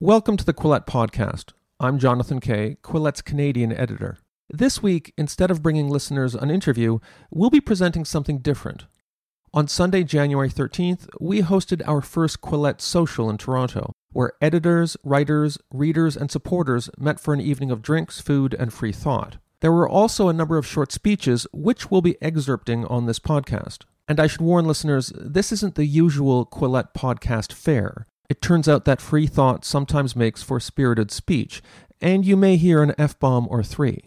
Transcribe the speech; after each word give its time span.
Welcome 0.00 0.36
to 0.36 0.44
the 0.44 0.54
Quillette 0.54 0.86
Podcast. 0.86 1.54
I'm 1.80 1.98
Jonathan 1.98 2.38
Kay, 2.38 2.76
Quillette's 2.84 3.20
Canadian 3.20 3.72
editor. 3.72 4.18
This 4.48 4.80
week, 4.80 5.12
instead 5.18 5.50
of 5.50 5.60
bringing 5.60 5.88
listeners 5.88 6.36
an 6.36 6.52
interview, 6.52 7.00
we'll 7.32 7.50
be 7.50 7.60
presenting 7.60 8.04
something 8.04 8.38
different. 8.38 8.86
On 9.52 9.66
Sunday, 9.66 10.04
January 10.04 10.50
13th, 10.50 11.08
we 11.20 11.42
hosted 11.42 11.82
our 11.84 12.00
first 12.00 12.40
Quillette 12.40 12.80
Social 12.80 13.28
in 13.28 13.38
Toronto, 13.38 13.90
where 14.12 14.34
editors, 14.40 14.96
writers, 15.02 15.58
readers, 15.72 16.16
and 16.16 16.30
supporters 16.30 16.88
met 16.96 17.18
for 17.18 17.34
an 17.34 17.40
evening 17.40 17.72
of 17.72 17.82
drinks, 17.82 18.20
food, 18.20 18.54
and 18.54 18.72
free 18.72 18.92
thought. 18.92 19.38
There 19.58 19.72
were 19.72 19.88
also 19.88 20.28
a 20.28 20.32
number 20.32 20.56
of 20.56 20.64
short 20.64 20.92
speeches, 20.92 21.44
which 21.52 21.90
we'll 21.90 22.02
be 22.02 22.16
excerpting 22.22 22.88
on 22.88 23.06
this 23.06 23.18
podcast. 23.18 23.78
And 24.06 24.20
I 24.20 24.28
should 24.28 24.42
warn 24.42 24.64
listeners, 24.64 25.12
this 25.16 25.50
isn't 25.50 25.74
the 25.74 25.86
usual 25.86 26.46
Quillette 26.46 26.94
podcast 26.94 27.52
fare. 27.52 28.06
It 28.28 28.42
turns 28.42 28.68
out 28.68 28.84
that 28.84 29.00
free 29.00 29.26
thought 29.26 29.64
sometimes 29.64 30.14
makes 30.14 30.42
for 30.42 30.60
spirited 30.60 31.10
speech, 31.10 31.62
and 32.00 32.26
you 32.26 32.36
may 32.36 32.56
hear 32.56 32.82
an 32.82 32.94
F 32.98 33.18
bomb 33.18 33.46
or 33.50 33.62
three. 33.62 34.04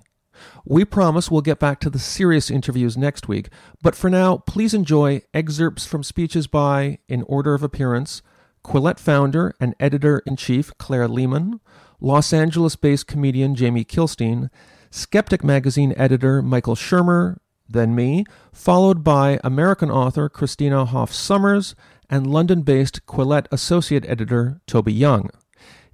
We 0.66 0.86
promise 0.86 1.30
we'll 1.30 1.42
get 1.42 1.60
back 1.60 1.80
to 1.82 1.90
the 1.90 2.00
serious 2.00 2.50
interviews 2.50 2.98
next 2.98 3.28
week, 3.28 3.50
but 3.82 3.96
for 3.96 4.10
now, 4.10 4.38
please 4.38 4.74
enjoy 4.74 5.22
excerpts 5.34 5.86
from 5.86 6.04
speeches 6.04 6.48
by, 6.48 7.00
in 7.08 7.24
order 7.24 7.54
of 7.54 7.64
appearance, 7.64 8.22
Quillette 8.64 9.00
founder 9.00 9.56
and 9.60 9.76
editor 9.80 10.20
in 10.26 10.36
chief 10.36 10.72
Claire 10.78 11.08
Lehmann, 11.08 11.60
Los 12.00 12.32
Angeles 12.32 12.76
based 12.76 13.08
comedian 13.08 13.56
Jamie 13.56 13.86
Kilstein, 13.86 14.50
Skeptic 14.92 15.44
magazine 15.44 15.94
editor 15.98 16.42
Michael 16.42 16.76
Shermer, 16.76 17.38
then 17.68 17.96
me, 17.96 18.26
followed 18.52 19.04
by 19.04 19.40
American 19.44 19.90
author 19.90 20.28
Christina 20.30 20.86
Hoff 20.86 21.12
Sommers 21.12 21.74
and 22.12 22.28
London 22.28 22.62
based 22.62 23.08
Quillette 23.08 23.48
associate 23.52 24.06
editor 24.08 24.62
Toby 24.68 24.94
Young. 24.94 25.32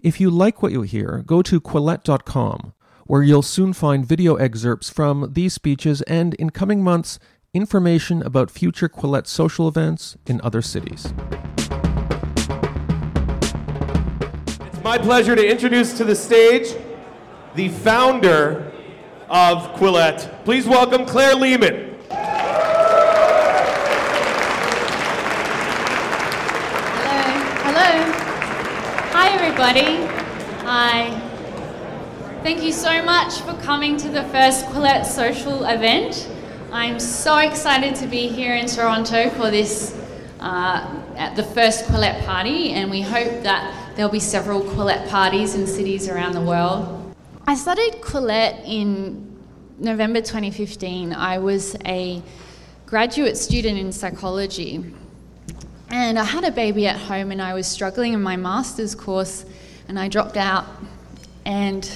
If 0.02 0.20
you 0.20 0.30
like 0.30 0.62
what 0.62 0.74
you 0.74 0.82
hear, 0.82 1.24
go 1.26 1.42
to 1.44 1.62
Quillette.com 1.62 2.74
where 3.08 3.24
you'll 3.24 3.42
soon 3.42 3.74
find 3.74 4.06
video 4.06 4.36
excerpts 4.36 4.90
from 4.90 5.32
these 5.34 5.54
speeches 5.54 6.02
and, 6.04 6.34
in 6.36 6.50
coming 6.50 6.84
months, 6.84 7.18
information 7.54 8.22
about 8.22 8.52
future 8.52 8.90
Quillette 8.90 9.28
social 9.28 9.68
events 9.68 10.18
in 10.28 10.42
other 10.44 10.62
cities. 10.62 11.14
It's 14.66 14.84
my 14.84 14.98
pleasure 14.98 15.36
to 15.36 15.48
introduce 15.48 15.98
to 15.98 16.04
the 16.04 16.16
stage 16.16 16.76
the 17.56 17.70
founder 17.70 18.72
of 19.30 19.74
Quillette. 19.80 20.44
Please 20.44 20.68
welcome 20.68 21.06
Claire 21.06 21.36
Lehmann. 21.36 21.87
Everybody. 29.68 30.06
Hi. 30.64 31.10
Thank 32.42 32.64
you 32.64 32.72
so 32.72 33.04
much 33.04 33.42
for 33.42 33.54
coming 33.64 33.98
to 33.98 34.08
the 34.08 34.24
first 34.26 34.66
Quillette 34.68 35.06
social 35.06 35.66
event. 35.66 36.30
I'm 36.72 37.02
so 37.02 37.40
excited 37.40 37.94
to 37.96 38.08
be 38.08 38.30
here 38.30 38.56
in 38.56 38.68
Toronto 38.68 39.30
for 39.32 39.52
this, 39.52 39.94
uh, 40.40 41.04
at 41.18 41.36
the 41.36 41.44
first 41.44 41.84
Quillette 41.86 42.26
party, 42.26 42.72
and 42.72 42.90
we 42.90 43.02
hope 43.02 43.44
that 43.44 43.94
there'll 43.98 44.12
be 44.12 44.22
several 44.22 44.62
Quillette 44.62 45.10
parties 45.10 45.56
in 45.56 45.68
cities 45.68 46.08
around 46.08 46.32
the 46.32 46.42
world. 46.42 47.14
I 47.46 47.56
started 47.56 48.02
Quillette 48.02 48.64
in 48.66 49.38
November 49.80 50.22
2015. 50.22 51.12
I 51.12 51.40
was 51.40 51.76
a 51.86 52.22
graduate 52.86 53.36
student 53.36 53.78
in 53.78 53.92
psychology, 53.92 54.86
and 55.98 56.20
I 56.20 56.24
had 56.24 56.44
a 56.44 56.52
baby 56.52 56.86
at 56.86 56.96
home, 56.96 57.32
and 57.32 57.42
I 57.42 57.56
was 57.56 57.66
struggling 57.66 58.14
in 58.14 58.22
my 58.22 58.36
master's 58.36 58.94
course, 58.94 59.46
and 59.88 59.98
I 59.98 60.08
dropped 60.08 60.38
out. 60.38 60.68
And 61.44 61.90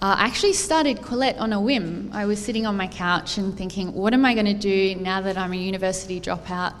uh, 0.00 0.14
I 0.18 0.26
actually 0.26 0.52
started 0.52 0.98
Quillette 0.98 1.36
on 1.40 1.52
a 1.52 1.60
whim. 1.60 2.10
I 2.12 2.26
was 2.26 2.38
sitting 2.38 2.64
on 2.64 2.76
my 2.76 2.86
couch 2.86 3.38
and 3.38 3.58
thinking, 3.58 3.92
what 3.92 4.14
am 4.14 4.24
I 4.24 4.34
going 4.34 4.46
to 4.46 4.54
do 4.54 4.94
now 4.94 5.20
that 5.20 5.36
I'm 5.36 5.52
a 5.52 5.56
university 5.56 6.20
dropout? 6.20 6.74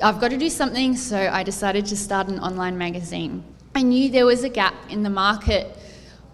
I've 0.00 0.20
got 0.20 0.30
to 0.30 0.36
do 0.36 0.48
something, 0.48 0.94
so 0.94 1.18
I 1.18 1.42
decided 1.42 1.86
to 1.86 1.96
start 1.96 2.28
an 2.28 2.38
online 2.38 2.78
magazine. 2.78 3.42
I 3.74 3.82
knew 3.82 4.10
there 4.10 4.26
was 4.26 4.44
a 4.44 4.48
gap 4.48 4.74
in 4.90 5.02
the 5.02 5.10
market 5.10 5.76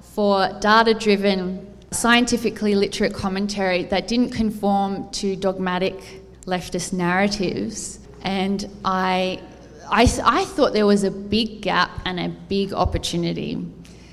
for 0.03 0.51
data 0.61 0.93
driven, 0.93 1.67
scientifically 1.93 2.75
literate 2.75 3.15
commentary 3.15 3.85
that 3.85 4.07
didn't 4.07 4.33
conform 4.33 5.11
to 5.13 5.35
dogmatic 5.35 5.99
leftist 6.45 6.93
narratives. 6.93 8.00
And 8.23 8.69
I, 8.85 9.41
I, 9.89 10.03
I 10.25 10.45
thought 10.45 10.73
there 10.73 10.87
was 10.87 11.05
a 11.05 11.11
big 11.11 11.63
gap 11.63 11.91
and 12.05 12.21
a 12.21 12.29
big 12.29 12.73
opportunity. 12.73 13.67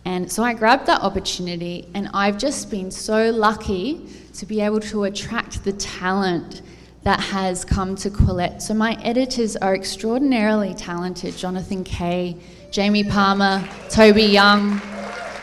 And 0.06 0.32
so 0.32 0.42
I 0.42 0.54
grabbed 0.54 0.86
that 0.86 1.02
opportunity, 1.02 1.90
and 1.94 2.10
I've 2.14 2.38
just 2.38 2.72
been 2.72 2.92
so 2.92 3.30
lucky 3.30 4.08
to 4.36 4.46
be 4.46 4.62
able 4.62 4.80
to 4.80 5.04
attract 5.04 5.66
the 5.66 5.74
talent 5.74 6.62
that 7.04 7.20
has 7.20 7.66
come 7.66 7.96
to 7.96 8.10
Quillette. 8.10 8.62
So 8.62 8.74
my 8.74 8.94
editors 9.04 9.58
are 9.58 9.76
extraordinarily 9.76 10.74
talented 10.74 11.36
Jonathan 11.36 11.84
Kay, 11.84 12.38
Jamie 12.72 13.04
Palmer, 13.04 13.68
Toby 13.90 14.24
Young, 14.24 14.82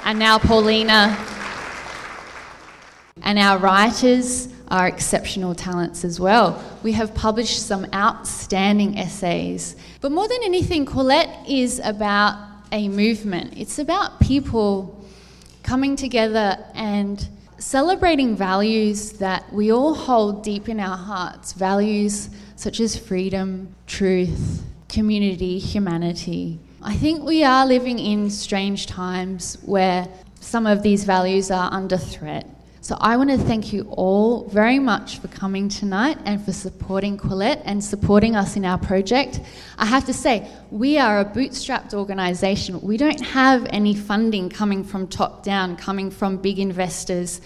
and 0.05 0.19
now 0.19 0.39
Paulina. 0.39 1.17
And 3.23 3.39
our 3.39 3.59
writers 3.59 4.49
are 4.75 4.89
exceptional 4.89 5.55
talents 5.55 6.05
as 6.05 6.19
well. 6.19 6.61
We 6.83 6.91
have 6.93 7.15
published 7.15 7.65
some 7.65 7.87
outstanding 7.95 8.99
essays. 8.99 9.77
But 10.01 10.11
more 10.11 10.27
than 10.27 10.41
anything, 10.43 10.85
Quillette 10.85 11.49
is 11.49 11.81
about 11.85 12.37
a 12.73 12.89
movement. 12.89 13.55
It's 13.57 13.79
about 13.79 14.19
people 14.19 15.01
coming 15.63 15.95
together 15.95 16.59
and 16.75 17.25
celebrating 17.57 18.35
values 18.35 19.13
that 19.13 19.45
we 19.53 19.71
all 19.71 19.95
hold 19.95 20.43
deep 20.43 20.69
in 20.69 20.81
our 20.81 20.97
hearts 20.97 21.53
values 21.53 22.29
such 22.57 22.81
as 22.81 22.99
freedom, 22.99 23.73
truth, 23.87 24.65
community, 24.89 25.61
humanity. 25.61 26.59
I 26.83 26.97
think 26.97 27.23
we 27.23 27.45
are 27.45 27.65
living 27.65 28.01
in 28.01 28.29
strange 28.29 28.89
times 28.89 29.57
where 29.65 30.09
some 30.41 30.67
of 30.67 30.83
these 30.83 31.05
values 31.05 31.53
are 31.53 31.73
under 31.73 31.97
threat. 31.97 32.54
So 32.85 32.99
I 33.01 33.17
want 33.17 33.31
to 33.31 33.39
thank 33.39 33.73
you 33.73 33.87
all 33.93 34.47
very 34.49 34.79
much 34.79 35.19
for 35.19 35.29
coming 35.29 35.71
tonight 35.71 36.19
and 36.27 36.45
for 36.45 36.53
supporting 36.53 37.17
Quillette 37.17 37.63
and 37.65 37.83
supporting 37.83 38.37
us 38.37 38.57
in 38.57 38.67
our 38.67 38.77
project. 38.77 39.41
I 39.79 39.87
have 39.87 40.05
to 40.05 40.13
say, 40.13 40.47
we 40.71 40.99
are 40.99 41.21
a 41.21 41.25
bootstrapped 41.25 41.95
organisation. 41.95 42.79
We 42.83 42.99
don't 42.99 43.23
have 43.23 43.67
any 43.71 43.95
funding 43.95 44.51
coming 44.51 44.85
from 44.85 45.09
top 45.09 45.43
down, 45.43 45.77
coming 45.77 46.11
from 46.11 46.37
big 46.37 46.59
investors. 46.59 47.41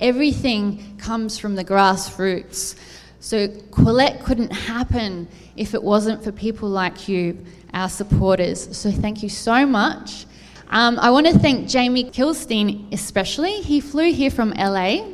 Everything 0.00 0.96
comes 0.96 1.38
from 1.40 1.56
the 1.56 1.64
grassroots. 1.64 2.78
So 3.18 3.48
Quillette 3.48 4.22
couldn't 4.22 4.52
happen 4.52 5.26
if 5.56 5.74
it 5.74 5.82
wasn't 5.82 6.22
for 6.22 6.30
people 6.30 6.68
like 6.68 7.08
you, 7.08 7.44
our 7.72 7.88
supporters. 7.88 8.76
So 8.76 8.92
thank 8.92 9.24
you 9.24 9.28
so 9.28 9.66
much. 9.66 10.26
Um, 10.74 10.98
I 10.98 11.08
want 11.10 11.28
to 11.28 11.38
thank 11.38 11.68
Jamie 11.68 12.10
Kilstein 12.10 12.92
especially. 12.92 13.60
He 13.60 13.80
flew 13.80 14.12
here 14.12 14.28
from 14.28 14.50
LA 14.50 15.06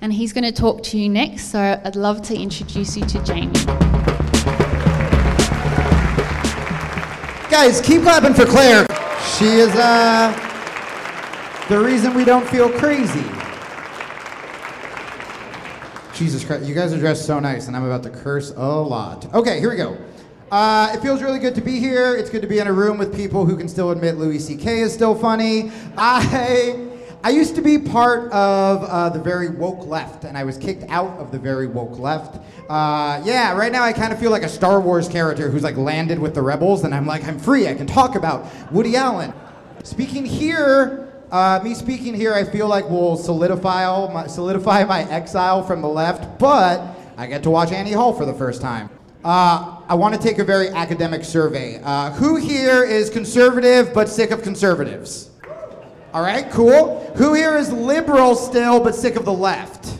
and 0.00 0.12
he's 0.12 0.32
going 0.32 0.42
to 0.42 0.50
talk 0.50 0.82
to 0.82 0.98
you 0.98 1.08
next. 1.08 1.52
So 1.52 1.60
I'd 1.60 1.94
love 1.94 2.20
to 2.22 2.36
introduce 2.36 2.96
you 2.96 3.06
to 3.06 3.22
Jamie. 3.22 3.52
Guys, 7.48 7.80
keep 7.80 8.02
clapping 8.02 8.34
for 8.34 8.44
Claire. 8.44 8.88
She 9.38 9.44
is 9.44 9.72
uh, 9.76 10.32
the 11.68 11.78
reason 11.78 12.12
we 12.14 12.24
don't 12.24 12.46
feel 12.48 12.68
crazy. 12.68 13.22
Jesus 16.12 16.44
Christ, 16.44 16.66
you 16.66 16.74
guys 16.74 16.92
are 16.92 16.98
dressed 16.98 17.24
so 17.24 17.38
nice, 17.38 17.68
and 17.68 17.76
I'm 17.76 17.84
about 17.84 18.02
to 18.02 18.10
curse 18.10 18.50
a 18.56 18.66
lot. 18.66 19.32
Okay, 19.32 19.60
here 19.60 19.70
we 19.70 19.76
go. 19.76 19.96
Uh, 20.50 20.90
it 20.94 21.00
feels 21.02 21.22
really 21.22 21.38
good 21.38 21.54
to 21.54 21.60
be 21.60 21.78
here. 21.78 22.16
It's 22.16 22.30
good 22.30 22.40
to 22.40 22.48
be 22.48 22.58
in 22.58 22.66
a 22.66 22.72
room 22.72 22.96
with 22.96 23.14
people 23.14 23.44
who 23.44 23.56
can 23.56 23.68
still 23.68 23.90
admit 23.90 24.16
Louis 24.16 24.38
C.K. 24.38 24.80
is 24.80 24.94
still 24.94 25.14
funny. 25.14 25.70
I 25.96 26.88
I 27.22 27.30
used 27.30 27.56
to 27.56 27.62
be 27.62 27.78
part 27.78 28.32
of 28.32 28.84
uh, 28.84 29.10
the 29.10 29.18
very 29.18 29.50
woke 29.50 29.86
left, 29.86 30.24
and 30.24 30.38
I 30.38 30.44
was 30.44 30.56
kicked 30.56 30.84
out 30.88 31.18
of 31.18 31.32
the 31.32 31.38
very 31.38 31.66
woke 31.66 31.98
left. 31.98 32.40
Uh, 32.70 33.20
yeah, 33.24 33.54
right 33.54 33.72
now 33.72 33.82
I 33.82 33.92
kind 33.92 34.12
of 34.12 34.20
feel 34.20 34.30
like 34.30 34.44
a 34.44 34.48
Star 34.48 34.80
Wars 34.80 35.08
character 35.08 35.50
who's 35.50 35.64
like 35.64 35.76
landed 35.76 36.18
with 36.18 36.34
the 36.34 36.42
rebels, 36.42 36.84
and 36.84 36.94
I'm 36.94 37.06
like, 37.06 37.24
I'm 37.24 37.38
free. 37.38 37.68
I 37.68 37.74
can 37.74 37.86
talk 37.86 38.14
about 38.14 38.46
Woody 38.72 38.96
Allen. 38.96 39.34
Speaking 39.82 40.24
here, 40.24 41.12
uh, 41.30 41.60
me 41.62 41.74
speaking 41.74 42.14
here, 42.14 42.32
I 42.32 42.44
feel 42.44 42.68
like 42.68 42.88
will 42.88 43.16
solidify 43.16 43.84
my, 44.12 44.26
solidify 44.28 44.84
my 44.84 45.02
exile 45.10 45.62
from 45.62 45.82
the 45.82 45.88
left, 45.88 46.38
but 46.38 46.96
I 47.18 47.26
get 47.26 47.42
to 47.42 47.50
watch 47.50 47.72
Annie 47.72 47.92
Hall 47.92 48.14
for 48.14 48.24
the 48.24 48.34
first 48.34 48.62
time. 48.62 48.88
Uh, 49.24 49.77
I 49.90 49.94
want 49.94 50.14
to 50.14 50.20
take 50.20 50.38
a 50.38 50.44
very 50.44 50.68
academic 50.68 51.24
survey. 51.24 51.80
Uh, 51.82 52.10
who 52.10 52.36
here 52.36 52.84
is 52.84 53.08
conservative 53.08 53.94
but 53.94 54.06
sick 54.10 54.32
of 54.32 54.42
conservatives? 54.42 55.30
All 56.12 56.20
right, 56.20 56.50
cool. 56.50 57.10
Who 57.16 57.32
here 57.32 57.56
is 57.56 57.72
liberal 57.72 58.34
still 58.34 58.80
but 58.80 58.94
sick 58.94 59.16
of 59.16 59.24
the 59.24 59.32
left? 59.32 59.98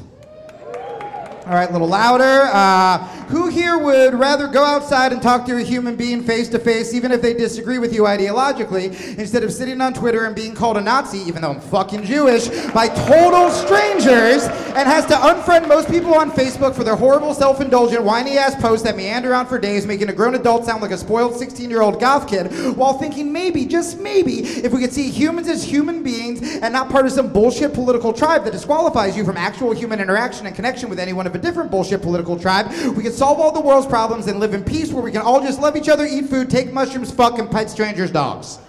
All 1.46 1.54
right, 1.54 1.70
a 1.70 1.72
little 1.72 1.88
louder. 1.88 2.50
Uh, 2.52 3.17
who 3.28 3.48
here 3.48 3.78
would 3.78 4.14
rather 4.14 4.48
go 4.48 4.64
outside 4.64 5.12
and 5.12 5.20
talk 5.20 5.44
to 5.46 5.56
a 5.56 5.62
human 5.62 5.96
being 5.96 6.22
face 6.22 6.48
to 6.48 6.58
face, 6.58 6.94
even 6.94 7.12
if 7.12 7.20
they 7.20 7.34
disagree 7.34 7.78
with 7.78 7.92
you 7.92 8.02
ideologically, 8.02 9.18
instead 9.18 9.44
of 9.44 9.52
sitting 9.52 9.80
on 9.80 9.92
Twitter 9.92 10.24
and 10.24 10.34
being 10.34 10.54
called 10.54 10.76
a 10.76 10.80
Nazi, 10.80 11.18
even 11.18 11.42
though 11.42 11.50
I'm 11.50 11.60
fucking 11.60 12.04
Jewish, 12.04 12.48
by 12.72 12.88
total 12.88 13.50
strangers, 13.50 14.44
and 14.44 14.88
has 14.88 15.04
to 15.06 15.14
unfriend 15.14 15.68
most 15.68 15.88
people 15.88 16.14
on 16.14 16.30
Facebook 16.30 16.74
for 16.74 16.84
their 16.84 16.96
horrible, 16.96 17.34
self 17.34 17.60
indulgent, 17.60 18.02
whiny 18.02 18.38
ass 18.38 18.54
posts 18.60 18.84
that 18.84 18.96
meander 18.96 19.34
on 19.34 19.46
for 19.46 19.58
days, 19.58 19.86
making 19.86 20.08
a 20.08 20.12
grown 20.12 20.34
adult 20.34 20.64
sound 20.64 20.80
like 20.80 20.90
a 20.90 20.98
spoiled 20.98 21.36
16 21.36 21.68
year 21.68 21.82
old 21.82 22.00
goth 22.00 22.28
kid, 22.28 22.46
while 22.76 22.98
thinking 22.98 23.32
maybe, 23.32 23.66
just 23.66 23.98
maybe, 24.00 24.40
if 24.40 24.72
we 24.72 24.80
could 24.80 24.92
see 24.92 25.10
humans 25.10 25.48
as 25.48 25.62
human 25.62 26.02
beings 26.02 26.40
and 26.62 26.72
not 26.72 26.88
part 26.88 27.04
of 27.04 27.12
some 27.12 27.32
bullshit 27.32 27.74
political 27.74 28.12
tribe 28.12 28.44
that 28.44 28.52
disqualifies 28.52 29.16
you 29.16 29.24
from 29.24 29.36
actual 29.36 29.72
human 29.72 30.00
interaction 30.00 30.46
and 30.46 30.56
connection 30.56 30.88
with 30.88 30.98
anyone 30.98 31.26
of 31.26 31.34
a 31.34 31.38
different 31.38 31.70
bullshit 31.70 32.00
political 32.00 32.38
tribe, 32.38 32.68
we 32.96 33.02
could 33.02 33.12
solve 33.18 33.40
all 33.40 33.50
the 33.50 33.60
world's 33.60 33.86
problems 33.86 34.28
and 34.28 34.38
live 34.38 34.54
in 34.54 34.62
peace 34.62 34.92
where 34.92 35.02
we 35.02 35.10
can 35.10 35.22
all 35.22 35.40
just 35.40 35.60
love 35.60 35.76
each 35.76 35.88
other, 35.88 36.06
eat 36.06 36.26
food, 36.26 36.48
take 36.48 36.72
mushrooms, 36.72 37.10
fuck, 37.10 37.38
and 37.40 37.50
pet 37.50 37.68
strangers' 37.68 38.12
dogs. 38.12 38.60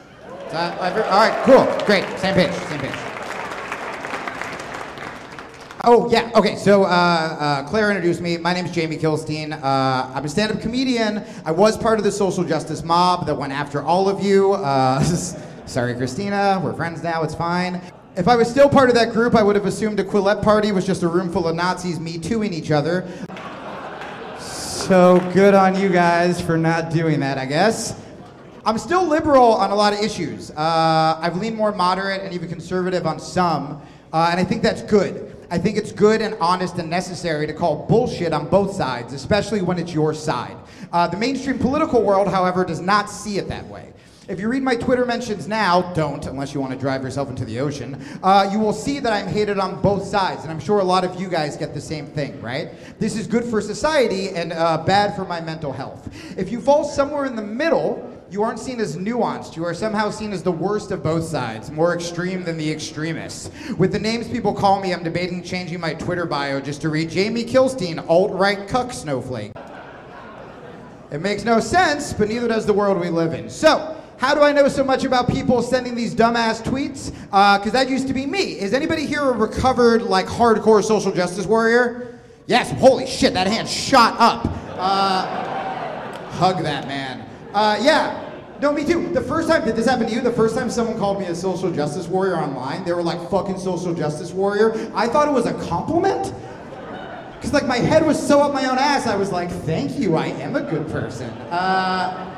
All 0.51 0.51
right, 0.51 1.39
cool, 1.45 1.65
great, 1.85 2.03
same 2.17 2.33
page, 2.33 2.51
same 2.53 2.79
page. 2.79 2.95
Oh, 5.85 6.09
yeah, 6.11 6.31
okay, 6.35 6.55
so 6.55 6.83
uh, 6.83 6.87
uh, 6.87 7.67
Claire 7.69 7.91
introduced 7.91 8.21
me. 8.21 8.37
My 8.37 8.53
name 8.53 8.65
is 8.65 8.71
Jamie 8.71 8.97
Kilstein. 8.97 9.53
Uh, 9.53 10.11
I'm 10.13 10.25
a 10.25 10.27
stand 10.27 10.51
up 10.51 10.59
comedian. 10.59 11.23
I 11.45 11.51
was 11.51 11.77
part 11.77 11.99
of 11.99 12.03
the 12.03 12.11
social 12.11 12.43
justice 12.43 12.83
mob 12.83 13.27
that 13.27 13.35
went 13.35 13.53
after 13.53 13.81
all 13.83 14.09
of 14.09 14.21
you. 14.21 14.53
Uh, 14.53 15.01
sorry, 15.65 15.93
Christina, 15.93 16.59
we're 16.61 16.73
friends 16.73 17.03
now, 17.03 17.21
it's 17.23 17.35
fine. 17.35 17.81
If 18.17 18.27
I 18.27 18.35
was 18.35 18.49
still 18.49 18.67
part 18.67 18.89
of 18.89 18.95
that 18.95 19.13
group, 19.13 19.35
I 19.35 19.43
would 19.43 19.55
have 19.55 19.65
assumed 19.65 19.99
a 19.99 20.03
Quillette 20.03 20.41
party 20.41 20.71
was 20.71 20.85
just 20.85 21.03
a 21.03 21.07
room 21.07 21.31
full 21.31 21.47
of 21.47 21.55
Nazis 21.55 21.99
me 21.99 22.17
tooing 22.17 22.53
each 22.53 22.71
other. 22.71 23.07
So 24.89 25.19
good 25.35 25.53
on 25.53 25.79
you 25.79 25.89
guys 25.89 26.41
for 26.41 26.57
not 26.57 26.89
doing 26.89 27.19
that, 27.19 27.37
I 27.37 27.45
guess. 27.45 27.95
I'm 28.65 28.79
still 28.79 29.05
liberal 29.05 29.53
on 29.53 29.69
a 29.69 29.75
lot 29.75 29.93
of 29.93 29.99
issues. 29.99 30.49
Uh, 30.49 31.19
I've 31.21 31.37
leaned 31.37 31.55
more 31.55 31.71
moderate 31.71 32.23
and 32.23 32.33
even 32.33 32.49
conservative 32.49 33.05
on 33.05 33.19
some, 33.19 33.83
uh, 34.11 34.29
and 34.31 34.39
I 34.39 34.43
think 34.43 34.63
that's 34.63 34.81
good. 34.81 35.37
I 35.51 35.59
think 35.59 35.77
it's 35.77 35.91
good 35.91 36.23
and 36.23 36.33
honest 36.41 36.79
and 36.79 36.89
necessary 36.89 37.45
to 37.45 37.53
call 37.53 37.85
bullshit 37.85 38.33
on 38.33 38.49
both 38.49 38.73
sides, 38.73 39.13
especially 39.13 39.61
when 39.61 39.77
it's 39.77 39.93
your 39.93 40.11
side. 40.11 40.57
Uh, 40.91 41.05
the 41.05 41.17
mainstream 41.17 41.59
political 41.59 42.01
world, 42.01 42.27
however, 42.27 42.65
does 42.65 42.81
not 42.81 43.11
see 43.11 43.37
it 43.37 43.47
that 43.47 43.67
way. 43.67 43.93
If 44.29 44.39
you 44.39 44.47
read 44.47 44.61
my 44.61 44.75
Twitter 44.75 45.07
mentions 45.07 45.47
now, 45.47 45.91
don't 45.93 46.27
unless 46.27 46.53
you 46.53 46.61
want 46.61 46.71
to 46.71 46.77
drive 46.77 47.01
yourself 47.01 47.31
into 47.31 47.45
the 47.45 47.59
ocean, 47.59 47.99
uh, 48.21 48.47
you 48.53 48.59
will 48.59 48.73
see 48.73 48.99
that 48.99 49.11
I'm 49.11 49.25
hated 49.25 49.57
on 49.57 49.81
both 49.81 50.05
sides. 50.05 50.43
And 50.43 50.51
I'm 50.51 50.59
sure 50.59 50.81
a 50.81 50.83
lot 50.83 51.03
of 51.03 51.19
you 51.19 51.27
guys 51.27 51.57
get 51.57 51.73
the 51.73 51.81
same 51.81 52.05
thing, 52.05 52.39
right? 52.39 52.69
This 52.99 53.17
is 53.17 53.25
good 53.25 53.43
for 53.43 53.59
society 53.59 54.29
and 54.29 54.53
uh, 54.53 54.83
bad 54.85 55.15
for 55.15 55.25
my 55.25 55.41
mental 55.41 55.73
health. 55.73 56.13
If 56.37 56.51
you 56.51 56.61
fall 56.61 56.83
somewhere 56.83 57.25
in 57.25 57.35
the 57.35 57.41
middle, 57.41 58.07
you 58.29 58.43
aren't 58.43 58.59
seen 58.59 58.79
as 58.79 58.95
nuanced. 58.95 59.55
You 59.55 59.65
are 59.65 59.73
somehow 59.73 60.11
seen 60.11 60.31
as 60.31 60.43
the 60.43 60.51
worst 60.51 60.91
of 60.91 61.01
both 61.01 61.23
sides, 61.23 61.71
more 61.71 61.95
extreme 61.95 62.43
than 62.43 62.55
the 62.55 62.71
extremists. 62.71 63.49
With 63.79 63.91
the 63.91 63.99
names 63.99 64.27
people 64.27 64.53
call 64.53 64.79
me, 64.79 64.93
I'm 64.93 65.01
debating 65.01 65.41
changing 65.41 65.79
my 65.79 65.95
Twitter 65.95 66.27
bio 66.27 66.61
just 66.61 66.81
to 66.81 66.89
read 66.89 67.09
Jamie 67.09 67.45
Kilstein, 67.45 68.07
alt 68.07 68.31
right 68.33 68.67
cuck 68.67 68.93
snowflake. 68.93 69.53
It 71.09 71.19
makes 71.19 71.43
no 71.43 71.59
sense, 71.59 72.13
but 72.13 72.29
neither 72.29 72.47
does 72.47 72.67
the 72.67 72.73
world 72.73 72.99
we 72.99 73.09
live 73.09 73.33
in. 73.33 73.49
So, 73.49 73.98
how 74.19 74.35
do 74.35 74.41
I 74.41 74.51
know 74.51 74.67
so 74.67 74.83
much 74.83 75.05
about 75.05 75.29
people 75.29 75.61
sending 75.61 75.95
these 75.95 76.13
dumbass 76.13 76.61
tweets? 76.61 77.11
Because 77.31 77.71
that 77.71 77.89
used 77.89 78.07
to 78.09 78.13
be 78.13 78.25
me. 78.25 78.59
Is 78.59 78.73
anybody 78.73 79.05
here 79.05 79.23
a 79.23 79.31
recovered, 79.31 80.01
like, 80.01 80.27
hardcore 80.27 80.83
social 80.83 81.13
justice 81.13 81.45
warrior? 81.45 82.19
Yes, 82.45 82.69
holy 82.71 83.07
shit, 83.07 83.33
that 83.33 83.47
hand 83.47 83.69
shot 83.69 84.15
up. 84.19 84.45
Uh, 84.77 86.21
hug 86.31 86.61
that 86.63 86.85
man. 86.87 87.25
Uh, 87.53 87.79
yeah. 87.81 88.25
No, 88.61 88.73
me 88.73 88.83
too. 88.83 89.07
The 89.13 89.21
first 89.21 89.47
time, 89.47 89.63
did 89.63 89.77
this 89.77 89.85
happen 89.85 90.07
to 90.07 90.13
you? 90.13 90.19
The 90.19 90.33
first 90.33 90.53
time 90.53 90.69
someone 90.69 90.97
called 90.97 91.21
me 91.21 91.27
a 91.27 91.35
social 91.35 91.71
justice 91.71 92.07
warrior 92.07 92.35
online, 92.35 92.83
they 92.83 92.91
were 92.91 93.03
like, 93.03 93.29
fucking 93.29 93.57
social 93.57 93.93
justice 93.93 94.33
warrior. 94.33 94.73
I 94.93 95.07
thought 95.07 95.29
it 95.29 95.33
was 95.33 95.45
a 95.45 95.53
compliment. 95.69 96.33
Because, 97.35 97.53
like, 97.53 97.65
my 97.65 97.77
head 97.77 98.05
was 98.05 98.21
so 98.21 98.41
up 98.41 98.53
my 98.53 98.65
own 98.69 98.77
ass, 98.77 99.07
I 99.07 99.15
was 99.15 99.31
like, 99.31 99.49
thank 99.49 99.97
you, 99.97 100.17
I 100.17 100.25
am 100.25 100.57
a 100.57 100.61
good 100.61 100.89
person. 100.89 101.29
Uh, 101.49 102.35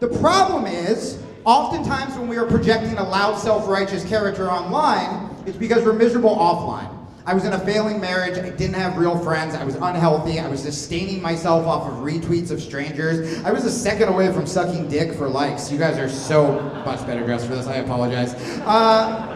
the 0.00 0.08
problem 0.20 0.66
is, 0.66 1.20
oftentimes 1.44 2.16
when 2.16 2.28
we 2.28 2.36
are 2.36 2.46
projecting 2.46 2.96
a 2.98 3.02
loud, 3.08 3.38
self 3.38 3.66
righteous 3.68 4.08
character 4.08 4.50
online, 4.50 5.34
it's 5.46 5.56
because 5.56 5.84
we're 5.84 5.92
miserable 5.92 6.36
offline. 6.36 6.94
I 7.26 7.34
was 7.34 7.44
in 7.44 7.52
a 7.52 7.58
failing 7.58 8.00
marriage. 8.00 8.38
I 8.38 8.48
didn't 8.48 8.76
have 8.76 8.96
real 8.96 9.18
friends. 9.18 9.54
I 9.54 9.62
was 9.62 9.74
unhealthy. 9.74 10.40
I 10.40 10.48
was 10.48 10.62
sustaining 10.62 11.20
myself 11.20 11.66
off 11.66 11.86
of 11.86 11.98
retweets 11.98 12.50
of 12.50 12.62
strangers. 12.62 13.44
I 13.44 13.50
was 13.50 13.66
a 13.66 13.70
second 13.70 14.08
away 14.08 14.32
from 14.32 14.46
sucking 14.46 14.88
dick 14.88 15.12
for 15.12 15.28
likes. 15.28 15.70
You 15.70 15.76
guys 15.76 15.98
are 15.98 16.08
so 16.08 16.60
much 16.86 17.06
better 17.06 17.26
dressed 17.26 17.46
for 17.46 17.54
this. 17.54 17.66
I 17.66 17.76
apologize. 17.76 18.32
Uh, 18.62 19.34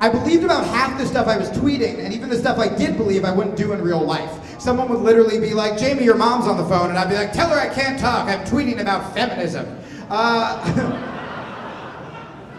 I 0.00 0.08
believed 0.08 0.44
about 0.44 0.66
half 0.66 0.98
the 0.98 1.06
stuff 1.06 1.26
I 1.26 1.36
was 1.36 1.50
tweeting, 1.50 2.04
and 2.04 2.14
even 2.14 2.30
the 2.30 2.38
stuff 2.38 2.58
I 2.58 2.74
did 2.74 2.96
believe 2.96 3.24
I 3.24 3.32
wouldn't 3.32 3.56
do 3.56 3.72
in 3.72 3.82
real 3.82 4.02
life. 4.02 4.58
Someone 4.58 4.88
would 4.88 5.00
literally 5.00 5.38
be 5.38 5.52
like, 5.52 5.78
Jamie, 5.78 6.04
your 6.04 6.16
mom's 6.16 6.46
on 6.46 6.56
the 6.56 6.64
phone, 6.64 6.88
and 6.88 6.98
I'd 6.98 7.08
be 7.08 7.16
like, 7.16 7.32
tell 7.32 7.50
her 7.50 7.58
I 7.58 7.72
can't 7.72 7.98
talk. 7.98 8.28
I'm 8.28 8.46
tweeting 8.46 8.80
about 8.80 9.14
feminism. 9.14 9.66
Uh, 10.08 11.02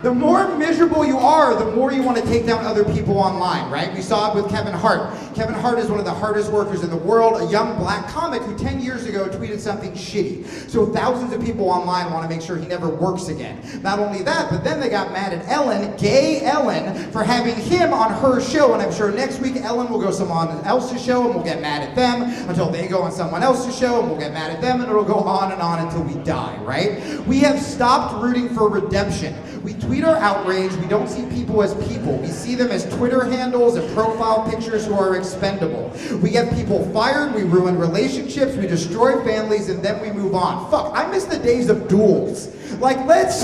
the 0.03 0.13
more 0.13 0.55
miserable 0.57 1.03
you 1.05 1.17
are, 1.17 1.55
the 1.55 1.71
more 1.71 1.91
you 1.91 2.03
want 2.03 2.17
to 2.17 2.23
take 2.25 2.45
down 2.45 2.63
other 2.63 2.85
people 2.85 3.17
online, 3.17 3.71
right? 3.71 3.91
We 3.95 4.01
saw 4.01 4.31
it 4.31 4.35
with 4.35 4.49
Kevin 4.51 4.73
Hart. 4.73 5.11
Kevin 5.33 5.55
Hart 5.55 5.79
is 5.79 5.89
one 5.89 5.97
of 5.97 6.05
the 6.05 6.13
hardest 6.13 6.51
workers 6.51 6.83
in 6.83 6.89
the 6.91 6.97
world, 6.97 7.41
a 7.41 7.51
young 7.51 7.77
black 7.77 8.07
comic 8.09 8.41
who 8.43 8.55
10 8.57 8.79
years 8.79 9.05
ago 9.05 9.27
tweeted 9.27 9.59
something 9.59 9.91
shitty. 9.93 10.45
So 10.69 10.85
thousands 10.85 11.33
of 11.33 11.43
people 11.43 11.69
online 11.69 12.11
want 12.11 12.23
to 12.23 12.29
make 12.29 12.45
sure 12.45 12.57
he 12.57 12.67
never 12.67 12.89
works 12.89 13.27
again. 13.27 13.59
Not 13.81 13.97
only 13.97 14.21
that, 14.23 14.51
but 14.51 14.63
then 14.63 14.79
they 14.79 14.89
got 14.89 15.11
mad 15.11 15.33
at 15.33 15.47
Ellen, 15.47 15.97
gay 15.97 16.41
Ellen, 16.41 17.11
for 17.11 17.23
having 17.23 17.55
him 17.55 17.91
on 17.91 18.13
her 18.21 18.39
show. 18.39 18.73
And 18.73 18.81
I'm 18.81 18.93
sure 18.93 19.11
next 19.11 19.39
week 19.39 19.55
Ellen 19.57 19.89
will 19.89 19.99
go 19.99 20.07
on 20.07 20.13
someone 20.13 20.63
else's 20.63 21.03
show 21.03 21.25
and 21.25 21.33
we'll 21.33 21.43
get 21.43 21.59
mad 21.59 21.81
at 21.81 21.95
them 21.95 22.23
until 22.49 22.69
they 22.69 22.87
go 22.87 23.01
on 23.01 23.11
someone 23.11 23.41
else's 23.41 23.77
show 23.77 23.99
and 23.99 24.09
we'll 24.09 24.19
get 24.19 24.31
mad 24.31 24.51
at 24.51 24.61
them 24.61 24.81
and 24.81 24.89
it'll 24.89 25.03
go 25.03 25.15
on 25.15 25.51
and 25.51 25.61
on 25.61 25.79
until 25.79 26.03
we 26.03 26.13
die, 26.23 26.55
right? 26.63 27.19
We 27.25 27.39
have 27.39 27.59
stopped 27.59 28.23
rooting 28.23 28.49
for 28.49 28.69
redemption. 28.69 29.35
We 29.67 29.73
tweet 29.73 30.05
our 30.05 30.15
outrage. 30.15 30.71
We 30.75 30.87
don't 30.87 31.09
see 31.09 31.25
people 31.25 31.61
as 31.61 31.73
people. 31.89 32.15
We 32.19 32.29
see 32.29 32.55
them 32.55 32.71
as 32.71 32.85
Twitter 32.95 33.25
handles 33.25 33.75
and 33.75 33.93
profile 33.93 34.49
pictures 34.49 34.85
who 34.85 34.93
are 34.93 35.17
expendable. 35.17 35.93
We 36.23 36.29
get 36.29 36.55
people 36.55 36.89
fired. 36.93 37.35
We 37.35 37.43
ruin 37.43 37.77
relationships. 37.77 38.55
We 38.55 38.65
destroy 38.65 39.21
families, 39.25 39.67
and 39.67 39.83
then 39.83 40.01
we 40.01 40.09
move 40.09 40.35
on. 40.35 40.71
Fuck, 40.71 40.93
I 40.95 41.11
miss 41.11 41.25
the 41.25 41.37
days 41.37 41.69
of 41.69 41.89
duels. 41.89 42.47
Like, 42.75 43.05
let's 43.07 43.43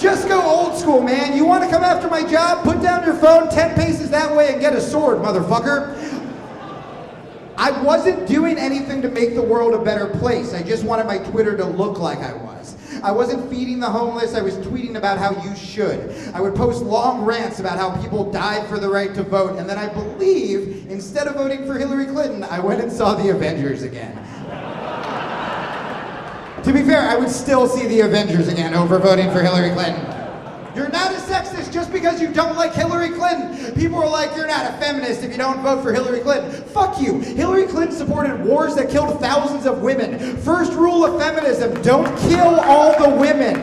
just 0.00 0.28
go 0.28 0.40
old 0.40 0.78
school, 0.78 1.02
man. 1.02 1.36
You 1.36 1.44
want 1.44 1.64
to 1.64 1.68
come 1.68 1.82
after 1.82 2.08
my 2.08 2.22
job? 2.22 2.62
Put 2.62 2.80
down 2.80 3.04
your 3.04 3.16
phone 3.16 3.50
10 3.50 3.74
paces 3.74 4.10
that 4.10 4.36
way 4.36 4.52
and 4.52 4.60
get 4.60 4.72
a 4.72 4.80
sword, 4.80 5.18
motherfucker. 5.18 5.96
I 7.56 7.72
wasn't 7.82 8.28
doing 8.28 8.56
anything 8.56 9.02
to 9.02 9.08
make 9.08 9.34
the 9.34 9.42
world 9.42 9.74
a 9.74 9.84
better 9.84 10.06
place. 10.06 10.54
I 10.54 10.62
just 10.62 10.84
wanted 10.84 11.06
my 11.06 11.18
Twitter 11.18 11.56
to 11.56 11.64
look 11.64 11.98
like 11.98 12.18
I 12.18 12.34
was. 12.34 12.76
I 13.04 13.12
wasn't 13.12 13.50
feeding 13.50 13.80
the 13.80 13.90
homeless, 13.90 14.34
I 14.34 14.40
was 14.40 14.54
tweeting 14.54 14.96
about 14.96 15.18
how 15.18 15.32
you 15.44 15.54
should. 15.54 16.10
I 16.32 16.40
would 16.40 16.54
post 16.54 16.82
long 16.82 17.22
rants 17.22 17.60
about 17.60 17.76
how 17.76 18.00
people 18.00 18.32
died 18.32 18.66
for 18.66 18.78
the 18.78 18.88
right 18.88 19.14
to 19.14 19.22
vote, 19.22 19.58
and 19.58 19.68
then 19.68 19.76
I 19.76 19.92
believe, 19.92 20.90
instead 20.90 21.26
of 21.26 21.34
voting 21.34 21.66
for 21.66 21.78
Hillary 21.78 22.06
Clinton, 22.06 22.44
I 22.44 22.60
went 22.60 22.80
and 22.80 22.90
saw 22.90 23.14
the 23.14 23.28
Avengers 23.28 23.82
again. 23.82 24.16
to 26.64 26.72
be 26.72 26.82
fair, 26.82 27.02
I 27.02 27.16
would 27.16 27.28
still 27.28 27.68
see 27.68 27.86
the 27.88 28.00
Avengers 28.00 28.48
again 28.48 28.72
over 28.72 28.98
voting 28.98 29.30
for 29.32 29.42
Hillary 29.42 29.72
Clinton. 29.72 30.13
You're 30.74 30.88
not 30.88 31.12
a 31.12 31.16
sexist 31.16 31.72
just 31.72 31.92
because 31.92 32.20
you 32.20 32.32
don't 32.32 32.56
like 32.56 32.74
Hillary 32.74 33.10
Clinton. 33.10 33.74
People 33.74 33.98
are 33.98 34.08
like, 34.08 34.34
you're 34.34 34.48
not 34.48 34.68
a 34.68 34.76
feminist 34.78 35.22
if 35.22 35.30
you 35.30 35.38
don't 35.38 35.62
vote 35.62 35.82
for 35.82 35.92
Hillary 35.92 36.20
Clinton. 36.20 36.50
Fuck 36.64 37.00
you. 37.00 37.20
Hillary 37.20 37.66
Clinton 37.66 37.96
supported 37.96 38.44
wars 38.44 38.74
that 38.74 38.90
killed 38.90 39.20
thousands 39.20 39.66
of 39.66 39.82
women. 39.82 40.36
First 40.38 40.72
rule 40.72 41.04
of 41.04 41.20
feminism 41.20 41.80
don't 41.82 42.06
kill 42.28 42.60
all 42.60 42.98
the 43.00 43.16
women. 43.16 43.60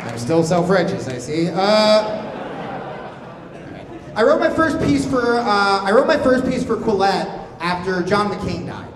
I'm 0.00 0.18
still 0.18 0.42
self-righteous, 0.42 1.08
I 1.08 1.18
see. 1.18 1.48
Uh, 1.48 2.24
I 4.14 4.22
wrote 4.24 4.40
my 4.40 4.50
first 4.50 4.80
piece 4.80 5.06
for 5.06 5.36
uh, 5.36 5.82
I 5.84 5.92
wrote 5.92 6.08
my 6.08 6.18
first 6.18 6.44
piece 6.44 6.64
for 6.64 6.76
Quillette 6.76 7.46
after 7.60 8.02
John 8.02 8.30
McCain 8.32 8.66
died, 8.66 8.92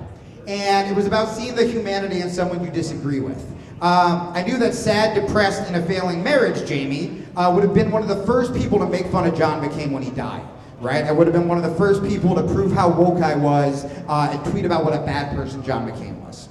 and 0.49 0.91
it 0.91 0.97
was 0.97 1.07
about 1.07 1.29
seeing 1.29 1.55
the 1.55 1.65
humanity 1.65 2.21
in 2.23 2.29
someone 2.29 2.65
you 2.65 2.73
disagree 2.73 3.21
with. 3.21 3.52
Um, 3.83 4.31
I 4.33 4.45
knew 4.45 4.59
that 4.59 4.75
sad, 4.75 5.13
depressed, 5.21 5.63
and 5.63 5.75
a 5.75 5.85
failing 5.85 6.23
marriage, 6.23 6.65
Jamie 6.69 7.25
uh, 7.35 7.51
would 7.53 7.65
have 7.65 7.75
been 7.75 7.91
one 7.91 8.01
of 8.01 8.07
the 8.07 8.25
first 8.25 8.55
people 8.55 8.79
to 8.79 8.87
make 8.87 9.09
fun 9.09 9.27
of 9.27 9.37
John 9.37 9.61
McCain 9.61 9.91
when 9.91 10.05
he 10.05 10.13
died. 10.13 10.47
Right? 10.79 11.05
I 11.05 11.11
would 11.11 11.27
have 11.27 11.35
been 11.35 11.49
one 11.49 11.59
of 11.59 11.69
the 11.69 11.77
first 11.77 12.01
people 12.05 12.33
to 12.37 12.43
prove 12.43 12.71
how 12.73 12.89
woke 12.89 13.21
I 13.21 13.35
was 13.35 13.85
uh, 13.85 14.31
and 14.31 14.45
tweet 14.53 14.65
about 14.65 14.85
what 14.85 14.95
a 14.95 15.05
bad 15.05 15.35
person 15.35 15.65
John 15.65 15.91
McCain 15.91 16.17
was. 16.21 16.49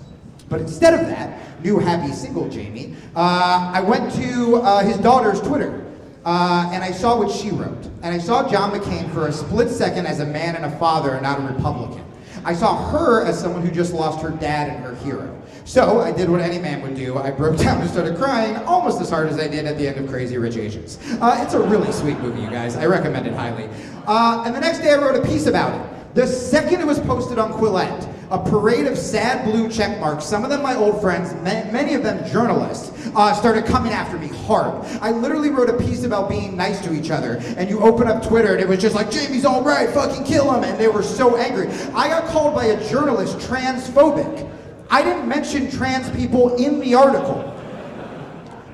But 0.49 0.59
instead 0.59 0.93
of 0.93 1.07
that, 1.07 1.63
new 1.63 1.79
happy 1.79 2.11
single 2.11 2.49
Jamie, 2.49 2.95
uh, 3.15 3.71
I 3.73 3.79
went 3.79 4.13
to 4.15 4.57
uh, 4.57 4.83
his 4.83 4.97
daughter's 4.97 5.39
Twitter 5.39 5.85
uh, 6.25 6.69
and 6.73 6.83
I 6.83 6.91
saw 6.91 7.17
what 7.17 7.31
she 7.31 7.49
wrote. 7.49 7.85
And 8.03 8.13
I 8.13 8.17
saw 8.17 8.49
John 8.49 8.71
McCain 8.71 9.11
for 9.13 9.27
a 9.27 9.31
split 9.31 9.69
second 9.69 10.05
as 10.05 10.19
a 10.19 10.25
man 10.25 10.55
and 10.55 10.65
a 10.65 10.71
father 10.79 11.11
and 11.13 11.23
not 11.23 11.39
a 11.39 11.43
Republican. 11.43 12.03
I 12.43 12.53
saw 12.53 12.89
her 12.89 13.25
as 13.25 13.39
someone 13.39 13.65
who 13.65 13.71
just 13.71 13.93
lost 13.93 14.21
her 14.21 14.31
dad 14.31 14.69
and 14.69 14.83
her 14.83 14.95
hero. 14.95 15.41
So 15.65 16.01
I 16.01 16.11
did 16.11 16.29
what 16.29 16.41
any 16.41 16.59
man 16.59 16.81
would 16.81 16.95
do. 16.95 17.17
I 17.17 17.31
broke 17.31 17.57
down 17.59 17.81
and 17.81 17.89
started 17.89 18.17
crying 18.17 18.55
almost 18.57 18.99
as 19.01 19.09
hard 19.09 19.29
as 19.29 19.39
I 19.39 19.47
did 19.47 19.65
at 19.65 19.77
the 19.77 19.87
end 19.87 19.97
of 19.97 20.09
Crazy 20.09 20.37
Rich 20.37 20.57
Asians. 20.57 20.97
Uh, 21.21 21.39
it's 21.41 21.53
a 21.53 21.59
really 21.59 21.91
sweet 21.91 22.19
movie, 22.19 22.41
you 22.41 22.49
guys. 22.49 22.75
I 22.75 22.85
recommend 22.85 23.27
it 23.27 23.33
highly. 23.33 23.69
Uh, 24.07 24.43
and 24.45 24.55
the 24.55 24.59
next 24.59 24.79
day 24.79 24.93
I 24.93 24.97
wrote 24.97 25.15
a 25.15 25.27
piece 25.27 25.45
about 25.45 25.79
it. 25.79 26.15
The 26.15 26.27
second 26.27 26.81
it 26.81 26.87
was 26.87 26.99
posted 26.99 27.39
on 27.39 27.53
Quillette, 27.53 28.10
a 28.31 28.39
parade 28.39 28.87
of 28.87 28.97
sad 28.97 29.43
blue 29.43 29.69
check 29.69 29.99
marks, 29.99 30.25
some 30.25 30.45
of 30.45 30.49
them 30.49 30.61
my 30.61 30.73
old 30.73 31.01
friends, 31.01 31.33
many 31.43 31.93
of 31.95 32.01
them 32.01 32.25
journalists, 32.31 32.91
uh, 33.13 33.33
started 33.33 33.65
coming 33.65 33.91
after 33.91 34.17
me 34.17 34.29
hard. 34.29 34.85
I 35.01 35.11
literally 35.11 35.49
wrote 35.49 35.69
a 35.69 35.77
piece 35.77 36.03
about 36.03 36.29
being 36.29 36.55
nice 36.55 36.79
to 36.85 36.93
each 36.93 37.11
other, 37.11 37.41
and 37.57 37.69
you 37.69 37.81
open 37.81 38.07
up 38.07 38.25
Twitter 38.25 38.53
and 38.53 38.61
it 38.61 38.67
was 38.67 38.79
just 38.79 38.95
like, 38.95 39.11
Jamie's 39.11 39.43
all 39.43 39.61
right, 39.61 39.89
fucking 39.89 40.23
kill 40.23 40.51
him, 40.53 40.63
and 40.63 40.79
they 40.79 40.87
were 40.87 41.03
so 41.03 41.35
angry. 41.35 41.67
I 41.93 42.07
got 42.07 42.25
called 42.29 42.55
by 42.55 42.65
a 42.67 42.89
journalist 42.89 43.37
transphobic. 43.39 44.49
I 44.89 45.03
didn't 45.03 45.27
mention 45.27 45.69
trans 45.69 46.09
people 46.15 46.55
in 46.55 46.79
the 46.79 46.95
article 46.95 47.49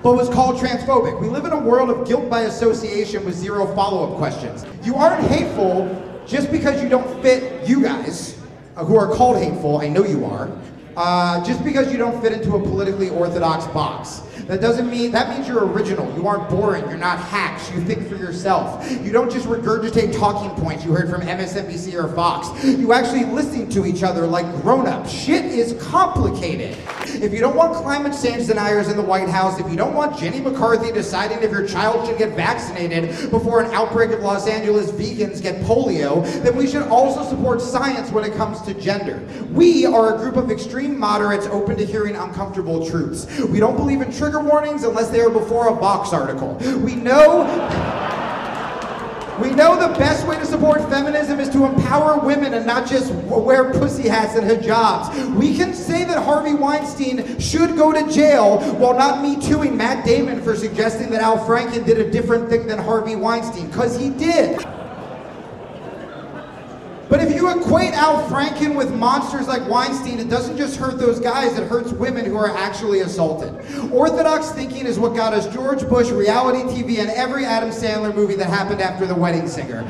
but 0.04 0.14
was 0.14 0.30
called 0.30 0.58
transphobic. 0.58 1.20
We 1.20 1.28
live 1.28 1.46
in 1.46 1.52
a 1.52 1.60
world 1.60 1.90
of 1.90 2.08
guilt 2.08 2.30
by 2.30 2.42
association 2.44 3.26
with 3.26 3.36
zero 3.36 3.74
follow 3.76 4.10
up 4.10 4.18
questions. 4.18 4.66
You 4.84 4.96
aren't 4.96 5.26
hateful 5.28 6.24
just 6.26 6.52
because 6.52 6.82
you 6.82 6.88
don't 6.88 7.22
fit 7.22 7.68
you 7.68 7.82
guys, 7.82 8.37
uh, 8.78 8.86
who 8.86 8.96
are 8.96 9.12
called 9.12 9.38
hateful, 9.38 9.80
I 9.80 9.88
know 9.88 10.06
you 10.06 10.24
are, 10.26 10.52
uh, 10.96 11.44
just 11.44 11.64
because 11.64 11.92
you 11.92 11.98
don't 11.98 12.22
fit 12.22 12.32
into 12.32 12.56
a 12.56 12.60
politically 12.60 13.10
orthodox 13.10 13.66
box. 13.74 14.22
That 14.48 14.62
doesn't 14.62 14.90
mean, 14.90 15.12
that 15.12 15.30
means 15.30 15.48
you're 15.48 15.66
original. 15.66 16.14
You 16.16 16.26
aren't 16.26 16.50
boring. 16.50 16.88
You're 16.88 16.98
not 16.98 17.20
hacks. 17.20 17.70
You 17.72 17.82
think 17.82 18.08
for 18.08 18.16
yourself. 18.16 18.90
You 19.04 19.12
don't 19.12 19.30
just 19.30 19.46
regurgitate 19.46 20.18
talking 20.18 20.50
points 20.62 20.86
you 20.86 20.94
heard 20.94 21.10
from 21.10 21.22
MSNBC 21.22 21.94
or 22.02 22.08
Fox. 22.14 22.64
You 22.64 22.94
actually 22.94 23.26
listen 23.26 23.70
to 23.72 23.86
each 23.86 24.04
other 24.04 24.26
like 24.26 24.46
grown-ups. 24.62 25.12
Shit 25.12 25.46
is 25.46 25.82
complicated. 25.84 26.78
If 27.08 27.34
you 27.34 27.40
don't 27.40 27.56
want 27.56 27.74
climate 27.74 28.16
change 28.22 28.48
deniers 28.48 28.88
in 28.88 28.96
the 28.96 29.04
White 29.04 29.28
House, 29.28 29.60
if 29.60 29.70
you 29.70 29.76
don't 29.76 29.94
want 29.94 30.18
Jenny 30.18 30.40
McCarthy 30.40 30.92
deciding 30.92 31.44
if 31.44 31.52
your 31.52 31.68
child 31.68 32.08
should 32.08 32.18
get 32.18 32.36
vaccinated 32.36 33.30
before 33.30 33.62
an 33.62 33.74
outbreak 33.74 34.12
of 34.12 34.22
Los 34.22 34.48
Angeles 34.48 34.92
vegans 34.92 35.42
get 35.42 35.62
polio, 35.64 36.24
then 36.44 36.56
we 36.56 36.68
should 36.68 36.84
also 36.84 37.24
support 37.24 37.62
science 37.62 38.12
when 38.12 38.24
it 38.24 38.34
comes 38.36 38.62
to 38.62 38.74
gender. 38.74 39.22
We 39.52 39.86
are 39.86 40.16
a 40.16 40.18
group 40.18 40.38
of 40.38 40.52
extreme 40.52 40.98
moderates 40.98 41.48
open 41.48 41.76
to 41.78 41.86
hearing 41.86 42.16
uncomfortable 42.16 42.88
truths. 42.88 43.26
We 43.48 43.60
don't 43.60 43.76
believe 43.76 44.02
in 44.02 44.12
trigger 44.38 44.50
warnings 44.50 44.84
unless 44.84 45.10
they 45.10 45.22
are 45.22 45.30
before 45.30 45.70
a 45.70 45.76
Vox 45.76 46.14
article. 46.14 46.56
We 46.84 46.96
know 46.96 47.44
we 49.42 49.52
know 49.52 49.80
the 49.80 49.94
best 50.00 50.28
way 50.28 50.36
to 50.40 50.46
support 50.46 50.82
feminism 50.90 51.40
is 51.40 51.48
to 51.50 51.66
empower 51.66 52.20
women 52.20 52.56
and 52.56 52.66
not 52.66 52.90
just 52.90 53.14
wear 53.14 53.72
pussy 53.72 54.08
hats 54.08 54.36
and 54.36 54.50
hijabs. 54.50 55.36
We 55.36 55.56
can 55.56 55.76
say 55.76 56.06
that 56.06 56.24
Harvey 56.24 56.56
Weinstein 56.56 57.40
should 57.40 57.78
go 57.78 57.92
to 57.92 58.12
jail 58.12 58.58
while 58.78 58.98
not 58.98 59.22
me 59.22 59.40
tooing 59.40 59.78
Matt 59.78 60.04
Damon 60.04 60.42
for 60.42 60.56
suggesting 60.56 61.12
that 61.12 61.22
Al 61.22 61.38
Franken 61.46 61.86
did 61.86 62.00
a 62.00 62.10
different 62.10 62.50
thing 62.50 62.66
than 62.66 62.80
Harvey 62.80 63.16
Weinstein, 63.16 63.68
because 63.68 63.96
he 63.96 64.10
did. 64.10 64.66
But 67.10 67.22
if 67.22 67.34
you 67.34 67.50
equate 67.50 67.94
Al 67.94 68.28
Franken 68.28 68.76
with 68.76 68.94
monsters 68.94 69.48
like 69.48 69.68
Weinstein, 69.70 70.20
it 70.20 70.30
doesn't 70.30 70.58
just 70.58 70.78
hurt 70.78 71.00
those 71.00 71.20
guys, 71.20 71.58
it 71.58 71.68
hurts 71.68 71.92
women 71.94 72.26
who 72.26 72.36
are 72.36 72.56
actually 72.56 73.00
assaulted. 73.00 73.54
Orthodox 73.92 74.52
thinking 74.52 74.86
is 74.86 75.00
what 75.00 75.16
got 75.16 75.34
us 75.34 75.48
George 75.54 75.88
Bush, 75.88 76.10
reality 76.10 76.60
TV, 76.64 77.00
and 77.00 77.10
every 77.10 77.46
Adam 77.46 77.70
Sandler 77.70 78.14
movie 78.14 78.36
that 78.36 78.50
happened 78.50 78.82
after 78.82 79.06
The 79.06 79.16
Wedding 79.16 79.48
Singer. 79.48 79.86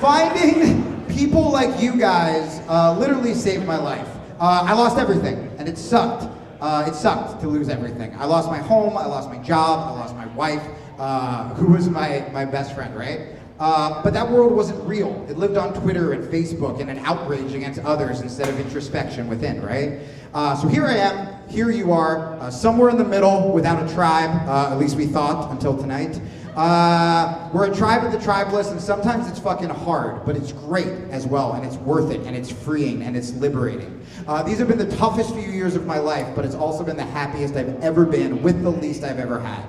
Finding 0.00 1.04
people 1.08 1.50
like 1.50 1.82
you 1.82 1.96
guys 1.96 2.60
uh, 2.68 2.96
literally 2.96 3.34
saved 3.34 3.66
my 3.66 3.76
life. 3.76 4.08
Uh, 4.38 4.64
I 4.66 4.72
lost 4.74 4.96
everything, 4.96 5.52
and 5.58 5.68
it 5.68 5.76
sucked. 5.76 6.28
Uh, 6.60 6.84
it 6.86 6.94
sucked 6.94 7.40
to 7.40 7.48
lose 7.48 7.68
everything. 7.68 8.14
I 8.16 8.26
lost 8.26 8.48
my 8.48 8.58
home, 8.58 8.96
I 8.96 9.06
lost 9.06 9.28
my 9.28 9.38
job, 9.38 9.88
I 9.88 9.98
lost 9.98 10.14
my 10.14 10.26
wife, 10.28 10.62
uh, 10.98 11.52
who 11.54 11.72
was 11.72 11.88
my, 11.88 12.26
my 12.32 12.44
best 12.44 12.74
friend, 12.74 12.94
right? 12.94 13.39
Uh, 13.60 14.02
but 14.02 14.14
that 14.14 14.28
world 14.28 14.52
wasn't 14.52 14.82
real. 14.88 15.26
It 15.28 15.36
lived 15.36 15.58
on 15.58 15.74
Twitter 15.74 16.14
and 16.14 16.24
Facebook 16.32 16.80
and 16.80 16.88
an 16.88 16.98
outrage 17.00 17.52
against 17.52 17.78
others 17.80 18.22
instead 18.22 18.48
of 18.48 18.58
introspection 18.58 19.28
within, 19.28 19.60
right? 19.60 20.00
Uh, 20.32 20.56
so 20.56 20.66
here 20.66 20.86
I 20.86 20.94
am, 20.94 21.48
here 21.50 21.70
you 21.70 21.92
are, 21.92 22.40
uh, 22.40 22.50
somewhere 22.50 22.88
in 22.88 22.96
the 22.96 23.04
middle 23.04 23.52
without 23.52 23.86
a 23.86 23.92
tribe, 23.92 24.30
uh, 24.48 24.72
at 24.72 24.78
least 24.78 24.96
we 24.96 25.06
thought 25.06 25.50
until 25.50 25.76
tonight. 25.76 26.18
Uh, 26.56 27.50
we're 27.52 27.70
a 27.70 27.76
tribe 27.76 28.02
of 28.02 28.12
the 28.12 28.18
tribeless, 28.18 28.70
and 28.70 28.80
sometimes 28.80 29.28
it's 29.28 29.38
fucking 29.38 29.68
hard, 29.68 30.24
but 30.24 30.36
it's 30.36 30.52
great 30.52 30.88
as 31.10 31.26
well, 31.26 31.52
and 31.52 31.64
it's 31.64 31.76
worth 31.76 32.10
it, 32.10 32.20
and 32.26 32.34
it's 32.34 32.50
freeing, 32.50 33.02
and 33.02 33.14
it's 33.14 33.34
liberating. 33.34 34.00
Uh, 34.26 34.42
these 34.42 34.58
have 34.58 34.68
been 34.68 34.78
the 34.78 34.96
toughest 34.96 35.34
few 35.34 35.50
years 35.50 35.76
of 35.76 35.84
my 35.84 35.98
life, 35.98 36.26
but 36.34 36.46
it's 36.46 36.54
also 36.54 36.82
been 36.82 36.96
the 36.96 37.04
happiest 37.04 37.56
I've 37.56 37.78
ever 37.82 38.06
been 38.06 38.42
with 38.42 38.62
the 38.62 38.70
least 38.70 39.04
I've 39.04 39.18
ever 39.18 39.38
had. 39.38 39.62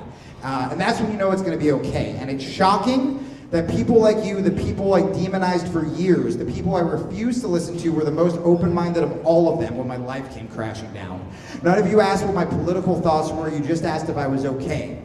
and 0.71 0.79
that's 0.79 1.01
when 1.01 1.12
you 1.12 1.17
know 1.17 1.31
it's 1.31 1.41
gonna 1.41 1.57
be 1.57 1.74
okay. 1.74 2.15
And 2.17 2.31
it's 2.31 2.43
shocking 2.43 3.27
that 3.51 3.70
people 3.70 4.00
like 4.00 4.25
you, 4.25 4.41
the 4.41 4.51
people 4.63 4.93
I 4.93 5.01
demonized 5.01 5.67
for 5.72 5.86
years, 5.86 6.38
the 6.38 6.46
people 6.46 6.75
I 6.75 6.79
refused 6.79 7.41
to 7.41 7.48
listen 7.48 7.77
to 7.79 7.89
were 7.89 8.05
the 8.05 8.12
most 8.12 8.38
open-minded 8.38 9.03
of 9.03 9.25
all 9.25 9.53
of 9.53 9.60
them 9.60 9.77
when 9.77 9.88
my 9.88 9.98
life 9.98 10.34
came 10.34 10.48
crashing 10.48 10.91
down. 10.93 11.29
None 11.62 11.77
of 11.77 11.91
you 11.91 12.00
asked 12.00 12.25
what 12.25 12.34
my 12.34 12.46
political 12.46 13.00
thoughts 13.01 13.29
were, 13.29 13.50
you 13.50 13.60
just 13.60 13.84
asked 13.84 14.08
if 14.08 14.15
I 14.15 14.25
was 14.25 14.46
okay. 14.46 15.01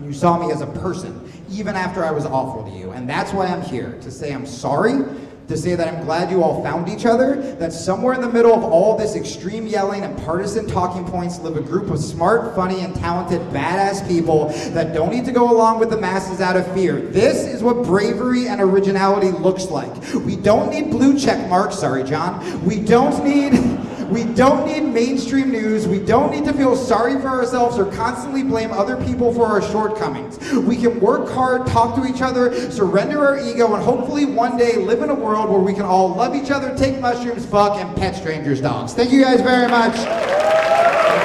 You 0.00 0.12
saw 0.12 0.38
me 0.38 0.52
as 0.52 0.60
a 0.60 0.66
person, 0.66 1.30
even 1.50 1.74
after 1.74 2.04
I 2.04 2.12
was 2.12 2.24
awful 2.24 2.70
to 2.70 2.78
you. 2.78 2.92
And 2.92 3.08
that's 3.08 3.32
why 3.32 3.46
I'm 3.46 3.62
here, 3.62 3.98
to 4.00 4.12
say 4.12 4.32
I'm 4.32 4.46
sorry, 4.46 5.04
to 5.48 5.56
say 5.56 5.74
that 5.74 5.88
I'm 5.88 6.04
glad 6.04 6.30
you 6.30 6.42
all 6.42 6.62
found 6.62 6.90
each 6.90 7.06
other, 7.06 7.56
that 7.56 7.72
somewhere 7.72 8.14
in 8.14 8.20
the 8.20 8.28
middle 8.28 8.54
of 8.54 8.62
all 8.62 8.98
this 8.98 9.16
extreme 9.16 9.66
yelling 9.66 10.04
and 10.04 10.16
partisan 10.18 10.66
talking 10.66 11.06
points 11.06 11.38
live 11.40 11.56
a 11.56 11.62
group 11.62 11.90
of 11.90 11.98
smart, 11.98 12.54
funny, 12.54 12.80
and 12.80 12.94
talented 12.94 13.40
badass 13.48 14.06
people 14.06 14.48
that 14.72 14.92
don't 14.92 15.10
need 15.10 15.24
to 15.24 15.32
go 15.32 15.50
along 15.50 15.78
with 15.78 15.88
the 15.88 15.96
masses 15.96 16.42
out 16.42 16.56
of 16.56 16.70
fear. 16.74 17.00
This 17.00 17.46
is 17.46 17.62
what 17.62 17.82
bravery 17.82 18.46
and 18.48 18.60
originality 18.60 19.30
looks 19.30 19.70
like. 19.70 19.94
We 20.12 20.36
don't 20.36 20.70
need 20.70 20.90
blue 20.90 21.18
check 21.18 21.48
marks, 21.48 21.78
sorry, 21.78 22.04
John. 22.04 22.64
We 22.64 22.80
don't 22.80 23.24
need. 23.24 23.77
We 24.10 24.24
don't 24.24 24.66
need 24.66 24.80
mainstream 24.80 25.50
news. 25.50 25.86
We 25.86 25.98
don't 25.98 26.30
need 26.30 26.46
to 26.46 26.52
feel 26.54 26.74
sorry 26.74 27.20
for 27.20 27.28
ourselves 27.28 27.78
or 27.78 27.90
constantly 27.92 28.42
blame 28.42 28.72
other 28.72 28.96
people 29.04 29.34
for 29.34 29.44
our 29.46 29.60
shortcomings. 29.60 30.38
We 30.52 30.76
can 30.76 30.98
work 30.98 31.28
hard, 31.28 31.66
talk 31.66 31.94
to 31.96 32.06
each 32.06 32.22
other, 32.22 32.70
surrender 32.70 33.18
our 33.26 33.38
ego, 33.38 33.74
and 33.74 33.82
hopefully 33.82 34.24
one 34.24 34.56
day 34.56 34.76
live 34.76 35.02
in 35.02 35.10
a 35.10 35.14
world 35.14 35.50
where 35.50 35.60
we 35.60 35.74
can 35.74 35.82
all 35.82 36.08
love 36.08 36.34
each 36.34 36.50
other, 36.50 36.74
take 36.76 36.98
mushrooms, 37.00 37.44
fuck, 37.44 37.76
and 37.76 37.94
pet 37.96 38.16
strangers' 38.16 38.62
dogs. 38.62 38.94
Thank 38.94 39.12
you 39.12 39.22
guys 39.22 39.42
very 39.42 39.68
much. 39.68 39.94
Enjoy 39.94 40.06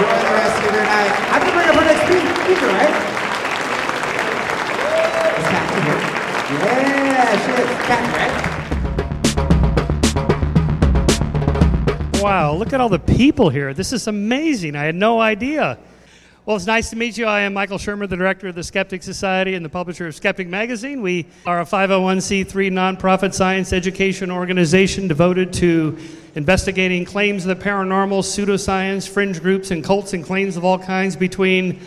the 0.05 0.33
rest 0.33 0.57
of 0.57 0.73
your 0.73 0.83
night. 0.83 1.11
I 1.11 1.39
have 1.39 1.45
to 1.45 1.51
bring 1.53 1.69
up 1.69 1.77
our 1.77 1.85
next 1.85 2.03
speaker, 2.03 2.67
right? 2.67 3.13
Yeah, 6.53 7.31
shit. 7.45 7.67
Cat, 7.87 8.03
right? 8.17 8.52
Wow, 12.23 12.53
look 12.53 12.71
at 12.71 12.79
all 12.79 12.87
the 12.87 12.99
people 12.99 13.49
here. 13.49 13.73
This 13.73 13.91
is 13.91 14.07
amazing. 14.07 14.77
I 14.77 14.85
had 14.85 14.95
no 14.95 15.19
idea. 15.19 15.77
Well, 16.45 16.55
it's 16.55 16.65
nice 16.65 16.89
to 16.91 16.95
meet 16.95 17.17
you. 17.17 17.25
I 17.25 17.41
am 17.41 17.53
Michael 17.53 17.77
Shermer, 17.77 18.07
the 18.07 18.15
director 18.15 18.47
of 18.47 18.55
the 18.55 18.63
Skeptic 18.63 19.03
Society 19.03 19.55
and 19.55 19.65
the 19.65 19.67
publisher 19.69 20.07
of 20.07 20.15
Skeptic 20.15 20.47
Magazine. 20.47 21.01
We 21.01 21.25
are 21.45 21.59
a 21.59 21.65
501c3 21.65 22.71
nonprofit 22.71 23.33
science 23.33 23.73
education 23.73 24.31
organization 24.31 25.09
devoted 25.09 25.51
to 25.55 25.97
investigating 26.35 27.03
claims 27.03 27.45
of 27.45 27.57
the 27.57 27.61
paranormal, 27.61 28.21
pseudoscience, 28.21 29.05
fringe 29.05 29.41
groups, 29.41 29.71
and 29.71 29.83
cults 29.83 30.13
and 30.13 30.23
claims 30.23 30.55
of 30.55 30.63
all 30.63 30.79
kinds 30.79 31.17
between 31.17 31.81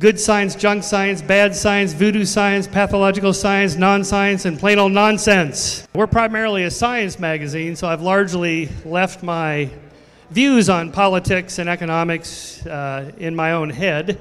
good 0.00 0.20
science, 0.20 0.54
junk 0.54 0.84
science, 0.84 1.20
bad 1.20 1.56
science, 1.56 1.92
voodoo 1.92 2.24
science, 2.24 2.68
pathological 2.68 3.32
science, 3.32 3.74
non 3.74 4.04
science, 4.04 4.44
and 4.44 4.58
plain 4.58 4.78
old 4.78 4.92
nonsense. 4.92 5.88
We're 5.92 6.06
primarily 6.06 6.64
a 6.64 6.70
science 6.70 7.18
magazine, 7.18 7.74
so 7.74 7.88
I've 7.88 8.02
largely 8.02 8.68
left 8.84 9.24
my 9.24 9.68
views 10.30 10.68
on 10.68 10.92
politics 10.92 11.58
and 11.58 11.68
economics 11.68 12.64
uh, 12.66 13.10
in 13.18 13.34
my 13.34 13.52
own 13.52 13.70
head. 13.70 14.20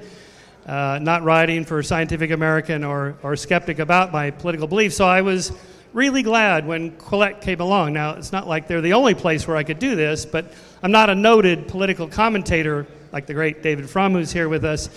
uh, 0.66 1.00
not 1.02 1.24
writing 1.24 1.64
for 1.64 1.82
Scientific 1.82 2.32
American 2.32 2.84
or, 2.84 3.16
or 3.24 3.36
Skeptic 3.36 3.80
about 3.80 4.12
my 4.12 4.32
political 4.32 4.68
beliefs. 4.68 4.98
So 4.98 5.06
I 5.06 5.22
was 5.22 5.54
really 5.94 6.24
glad 6.24 6.68
when 6.68 6.92
Quillette 6.98 7.40
came 7.42 7.62
along. 7.62 7.94
Now, 7.94 8.16
it's 8.16 8.32
not 8.32 8.48
like 8.48 8.68
they're 8.68 8.82
the 8.82 8.94
only 8.94 9.14
place 9.14 9.48
where 9.48 9.56
I 9.56 9.64
could 9.64 9.80
do 9.80 9.96
this, 9.96 10.26
but 10.26 10.52
I'm 10.84 10.92
not 10.92 11.10
a 11.10 11.16
noted 11.16 11.68
political 11.68 12.08
commentator 12.08 12.86
like 13.14 13.28
the 13.28 13.34
great 13.34 13.64
David 13.64 13.90
Frum, 13.90 14.14
who's 14.14 14.34
here 14.34 14.50
with 14.50 14.66
us, 14.66 14.90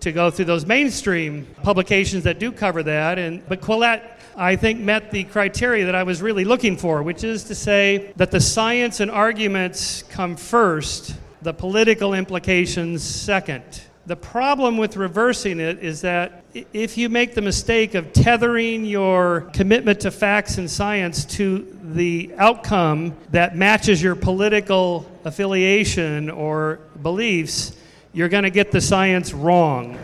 to 0.00 0.12
go 0.12 0.30
through 0.30 0.46
those 0.46 0.66
mainstream 0.66 1.46
publications 1.62 2.24
that 2.24 2.38
do 2.38 2.52
cover 2.52 2.82
that. 2.82 3.18
And, 3.18 3.46
but 3.48 3.60
Quillette, 3.60 4.02
I 4.36 4.56
think, 4.56 4.80
met 4.80 5.10
the 5.10 5.24
criteria 5.24 5.86
that 5.86 5.94
I 5.94 6.02
was 6.02 6.22
really 6.22 6.44
looking 6.44 6.76
for, 6.76 7.02
which 7.02 7.24
is 7.24 7.44
to 7.44 7.54
say 7.54 8.12
that 8.16 8.30
the 8.30 8.40
science 8.40 9.00
and 9.00 9.10
arguments 9.10 10.02
come 10.04 10.36
first, 10.36 11.14
the 11.42 11.52
political 11.52 12.14
implications 12.14 13.02
second. 13.02 13.62
The 14.06 14.16
problem 14.16 14.76
with 14.76 14.96
reversing 14.96 15.60
it 15.60 15.84
is 15.84 16.00
that 16.00 16.42
if 16.72 16.96
you 16.96 17.08
make 17.08 17.34
the 17.34 17.42
mistake 17.42 17.94
of 17.94 18.12
tethering 18.12 18.84
your 18.84 19.42
commitment 19.52 20.00
to 20.00 20.10
facts 20.10 20.58
and 20.58 20.68
science 20.70 21.24
to 21.36 21.78
the 21.82 22.32
outcome 22.38 23.14
that 23.30 23.56
matches 23.56 24.02
your 24.02 24.16
political 24.16 25.08
affiliation 25.24 26.30
or 26.30 26.80
beliefs, 27.02 27.76
you're 28.12 28.28
going 28.28 28.44
to 28.44 28.50
get 28.50 28.72
the 28.72 28.80
science 28.80 29.32
wrong. 29.32 29.98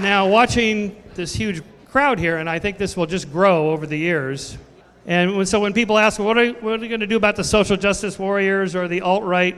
Now, 0.00 0.28
watching 0.28 1.02
this 1.14 1.34
huge 1.34 1.62
crowd 1.90 2.18
here, 2.18 2.38
and 2.38 2.48
I 2.48 2.58
think 2.58 2.78
this 2.78 2.96
will 2.96 3.06
just 3.06 3.30
grow 3.30 3.70
over 3.70 3.86
the 3.86 3.98
years. 3.98 4.56
And 5.04 5.46
so 5.48 5.60
when 5.60 5.72
people 5.72 5.98
ask, 5.98 6.18
what 6.18 6.38
are, 6.38 6.52
what 6.52 6.80
are 6.80 6.82
you 6.82 6.88
going 6.88 7.00
to 7.00 7.06
do 7.06 7.16
about 7.16 7.36
the 7.36 7.44
social 7.44 7.76
justice 7.76 8.18
warriors 8.18 8.76
or 8.76 8.86
the 8.86 9.00
alt 9.00 9.24
right 9.24 9.56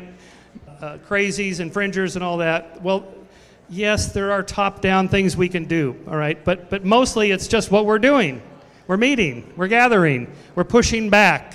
uh, 0.81 0.99
crazies, 1.07 1.61
infringers, 1.61 2.17
and 2.17 2.25
all 2.25 2.39
that? 2.39 2.81
Well, 2.83 3.05
yes, 3.69 4.13
there 4.13 4.33
are 4.33 4.43
top 4.43 4.81
down 4.81 5.09
things 5.09 5.37
we 5.37 5.49
can 5.49 5.67
do, 5.67 5.97
all 6.09 6.17
right? 6.17 6.43
But, 6.45 6.71
but 6.71 6.85
mostly 6.85 7.31
it's 7.31 7.47
just 7.47 7.71
what 7.71 7.85
we're 7.85 7.99
doing. 7.99 8.43
We're 8.87 8.97
meeting, 8.97 9.53
we're 9.57 9.69
gathering, 9.69 10.35
we're 10.55 10.65
pushing 10.65 11.11
back. 11.11 11.55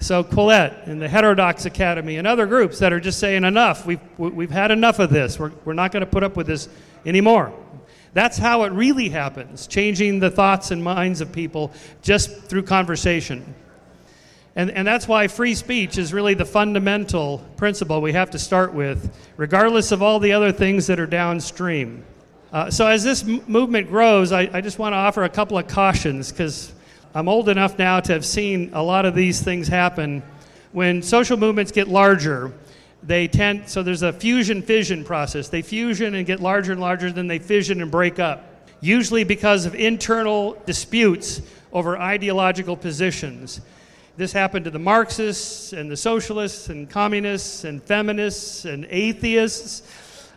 So, 0.00 0.22
Quillette 0.22 0.86
and 0.86 1.02
the 1.02 1.08
Heterodox 1.08 1.64
Academy 1.64 2.16
and 2.16 2.26
other 2.26 2.46
groups 2.46 2.78
that 2.78 2.92
are 2.92 3.00
just 3.00 3.18
saying, 3.18 3.42
enough, 3.42 3.84
we've, 3.84 4.00
we've 4.16 4.50
had 4.50 4.70
enough 4.70 5.00
of 5.00 5.10
this, 5.10 5.38
we're, 5.38 5.52
we're 5.64 5.72
not 5.72 5.90
going 5.90 6.02
to 6.02 6.10
put 6.10 6.22
up 6.22 6.36
with 6.36 6.46
this 6.46 6.68
anymore. 7.04 7.52
That's 8.14 8.38
how 8.38 8.62
it 8.62 8.72
really 8.72 9.08
happens, 9.08 9.66
changing 9.66 10.20
the 10.20 10.30
thoughts 10.30 10.70
and 10.70 10.82
minds 10.82 11.20
of 11.20 11.32
people 11.32 11.72
just 12.00 12.30
through 12.44 12.62
conversation. 12.62 13.54
And, 14.54 14.70
and 14.70 14.86
that's 14.86 15.06
why 15.06 15.28
free 15.28 15.54
speech 15.54 15.98
is 15.98 16.12
really 16.12 16.34
the 16.34 16.44
fundamental 16.44 17.38
principle 17.56 18.00
we 18.00 18.12
have 18.12 18.30
to 18.30 18.38
start 18.38 18.74
with, 18.74 19.14
regardless 19.36 19.92
of 19.92 20.02
all 20.02 20.18
the 20.20 20.32
other 20.32 20.52
things 20.52 20.86
that 20.86 20.98
are 20.98 21.06
downstream. 21.06 22.04
Uh, 22.52 22.70
so, 22.70 22.86
as 22.86 23.04
this 23.04 23.22
m- 23.22 23.42
movement 23.46 23.88
grows, 23.88 24.32
I, 24.32 24.48
I 24.52 24.60
just 24.60 24.78
want 24.78 24.94
to 24.94 24.96
offer 24.96 25.22
a 25.24 25.28
couple 25.28 25.58
of 25.58 25.68
cautions 25.68 26.32
because 26.32 26.72
I'm 27.18 27.28
old 27.28 27.48
enough 27.48 27.80
now 27.80 27.98
to 27.98 28.12
have 28.12 28.24
seen 28.24 28.70
a 28.74 28.80
lot 28.80 29.04
of 29.04 29.12
these 29.12 29.42
things 29.42 29.66
happen. 29.66 30.22
When 30.70 31.02
social 31.02 31.36
movements 31.36 31.72
get 31.72 31.88
larger, 31.88 32.52
they 33.02 33.26
tend, 33.26 33.68
so 33.68 33.82
there's 33.82 34.02
a 34.02 34.12
fusion 34.12 34.62
fission 34.62 35.02
process. 35.02 35.48
They 35.48 35.62
fusion 35.62 36.14
and 36.14 36.24
get 36.24 36.38
larger 36.38 36.70
and 36.70 36.80
larger, 36.80 37.10
then 37.10 37.26
they 37.26 37.40
fission 37.40 37.82
and 37.82 37.90
break 37.90 38.20
up, 38.20 38.68
usually 38.80 39.24
because 39.24 39.66
of 39.66 39.74
internal 39.74 40.62
disputes 40.64 41.42
over 41.72 41.98
ideological 41.98 42.76
positions. 42.76 43.62
This 44.16 44.30
happened 44.30 44.66
to 44.66 44.70
the 44.70 44.78
Marxists 44.78 45.72
and 45.72 45.90
the 45.90 45.96
socialists 45.96 46.68
and 46.68 46.88
communists 46.88 47.64
and 47.64 47.82
feminists 47.82 48.64
and 48.64 48.86
atheists. 48.90 49.82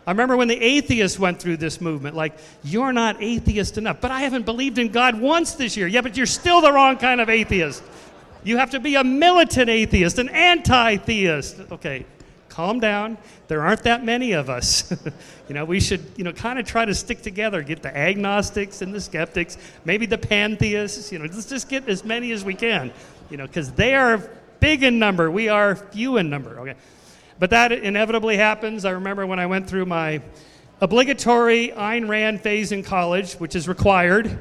I 0.06 0.10
remember 0.10 0.36
when 0.36 0.48
the 0.48 0.60
atheists 0.60 1.18
went 1.18 1.38
through 1.38 1.58
this 1.58 1.80
movement, 1.80 2.16
like, 2.16 2.36
you're 2.64 2.92
not 2.92 3.22
atheist 3.22 3.78
enough, 3.78 4.00
but 4.00 4.10
I 4.10 4.22
haven't 4.22 4.44
believed 4.44 4.78
in 4.78 4.88
God 4.88 5.20
once 5.20 5.54
this 5.54 5.76
year. 5.76 5.86
Yeah, 5.86 6.00
but 6.00 6.16
you're 6.16 6.26
still 6.26 6.60
the 6.60 6.72
wrong 6.72 6.96
kind 6.96 7.20
of 7.20 7.28
atheist. 7.28 7.82
You 8.42 8.56
have 8.56 8.70
to 8.70 8.80
be 8.80 8.96
a 8.96 9.04
militant 9.04 9.70
atheist, 9.70 10.18
an 10.18 10.28
anti 10.28 10.96
theist. 10.96 11.60
Okay, 11.70 12.04
calm 12.48 12.80
down. 12.80 13.16
There 13.46 13.62
aren't 13.62 13.84
that 13.84 14.04
many 14.04 14.32
of 14.32 14.50
us. 14.50 14.90
you 15.48 15.54
know, 15.54 15.64
we 15.64 15.78
should, 15.78 16.00
you 16.16 16.24
know, 16.24 16.32
kind 16.32 16.58
of 16.58 16.66
try 16.66 16.84
to 16.84 16.94
stick 16.94 17.22
together, 17.22 17.62
get 17.62 17.82
the 17.82 17.96
agnostics 17.96 18.82
and 18.82 18.92
the 18.92 19.00
skeptics, 19.00 19.56
maybe 19.84 20.06
the 20.06 20.18
pantheists, 20.18 21.12
you 21.12 21.18
know, 21.18 21.24
let's 21.26 21.46
just 21.46 21.68
get 21.68 21.88
as 21.88 22.04
many 22.04 22.32
as 22.32 22.44
we 22.44 22.54
can, 22.54 22.92
you 23.30 23.36
know, 23.36 23.46
because 23.46 23.70
they 23.72 23.94
are 23.94 24.22
big 24.58 24.82
in 24.82 24.98
number. 24.98 25.30
We 25.30 25.48
are 25.48 25.76
few 25.76 26.16
in 26.16 26.28
number, 26.28 26.58
okay? 26.60 26.74
But 27.38 27.50
that 27.50 27.72
inevitably 27.72 28.36
happens. 28.36 28.84
I 28.84 28.90
remember 28.90 29.26
when 29.26 29.38
I 29.38 29.46
went 29.46 29.68
through 29.68 29.86
my 29.86 30.20
obligatory 30.80 31.68
Ayn 31.68 32.08
Rand 32.08 32.40
phase 32.40 32.72
in 32.72 32.82
college, 32.82 33.34
which 33.34 33.54
is 33.54 33.68
required. 33.68 34.38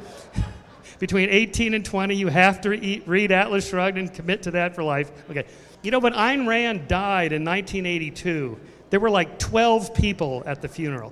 Between 1.00 1.30
18 1.30 1.74
and 1.74 1.84
20, 1.84 2.16
you 2.16 2.28
have 2.28 2.62
to 2.62 2.70
re- 2.70 3.04
read 3.06 3.32
Atlas 3.32 3.70
Shrugged 3.70 3.98
and 3.98 4.14
commit 4.14 4.44
to 4.44 4.52
that 4.52 4.76
for 4.76 4.84
life. 4.84 5.12
Okay. 5.30 5.46
You 5.82 5.92
know, 5.92 6.00
when 6.00 6.14
Ayn 6.14 6.48
Rand 6.48 6.88
died 6.88 7.32
in 7.32 7.44
1982, 7.44 8.60
there 8.92 9.00
were 9.00 9.10
like 9.10 9.40
12 9.40 9.96
people 9.96 10.44
at 10.46 10.62
the 10.62 10.68
funeral. 10.68 11.12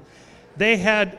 They 0.58 0.78
had 0.78 1.18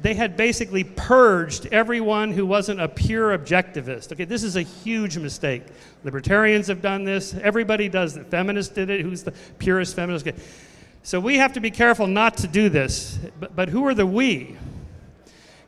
they 0.00 0.14
had 0.14 0.36
basically 0.36 0.84
purged 0.84 1.66
everyone 1.72 2.32
who 2.32 2.46
wasn't 2.46 2.80
a 2.80 2.88
pure 2.88 3.36
objectivist. 3.36 4.12
Okay, 4.12 4.24
this 4.24 4.44
is 4.44 4.56
a 4.56 4.62
huge 4.62 5.18
mistake. 5.18 5.64
Libertarians 6.04 6.68
have 6.68 6.80
done 6.80 7.04
this. 7.04 7.34
Everybody 7.34 7.88
does 7.88 8.16
it. 8.16 8.26
Feminists 8.28 8.72
did 8.72 8.90
it. 8.90 9.00
Who's 9.00 9.24
the 9.24 9.32
purest 9.58 9.96
feminist? 9.96 10.26
Okay. 10.26 10.38
So 11.02 11.18
we 11.18 11.38
have 11.38 11.54
to 11.54 11.60
be 11.60 11.70
careful 11.70 12.06
not 12.06 12.36
to 12.38 12.48
do 12.48 12.68
this. 12.68 13.18
But, 13.40 13.56
but 13.56 13.68
who 13.68 13.86
are 13.86 13.94
the 13.94 14.06
we? 14.06 14.56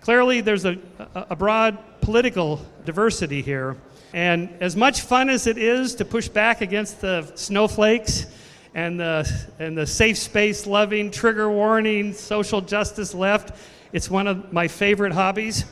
Clearly, 0.01 0.41
there's 0.41 0.65
a, 0.65 0.79
a 1.15 1.35
broad 1.35 1.79
political 2.01 2.65
diversity 2.85 3.43
here. 3.43 3.77
And 4.13 4.51
as 4.61 4.77
much 4.77 5.03
fun 5.03 5.29
as 5.29 5.47
it 5.47 5.59
is 5.59 5.97
to 5.97 6.05
push 6.05 6.29
back 6.29 6.61
against 6.61 7.01
the 7.01 7.31
snowflakes 7.35 8.27
and 8.75 8.99
the, 8.99 9.49
and 9.59 9.77
the 9.77 9.87
safe 9.87 10.19
space 10.19 10.67
loving, 10.67 11.11
trigger 11.11 11.51
warning, 11.51 12.13
social 12.13 12.61
justice 12.61 13.15
left, 13.15 13.57
it's 13.93 14.11
one 14.11 14.27
of 14.27 14.53
my 14.53 14.69
favorite 14.69 15.13
hobbies. 15.13 15.65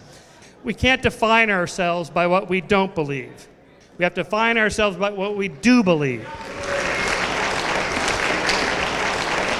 We 0.64 0.74
can't 0.74 1.00
define 1.02 1.50
ourselves 1.50 2.11
by 2.11 2.26
what 2.26 2.48
we 2.48 2.61
don't 2.61 2.94
believe. 2.94 3.48
We 3.96 4.04
have 4.04 4.14
to 4.14 4.24
define 4.24 4.59
ourselves 4.59 4.96
by 4.96 5.11
what 5.11 5.37
we 5.37 5.48
do 5.48 5.83
believe. 5.83 6.22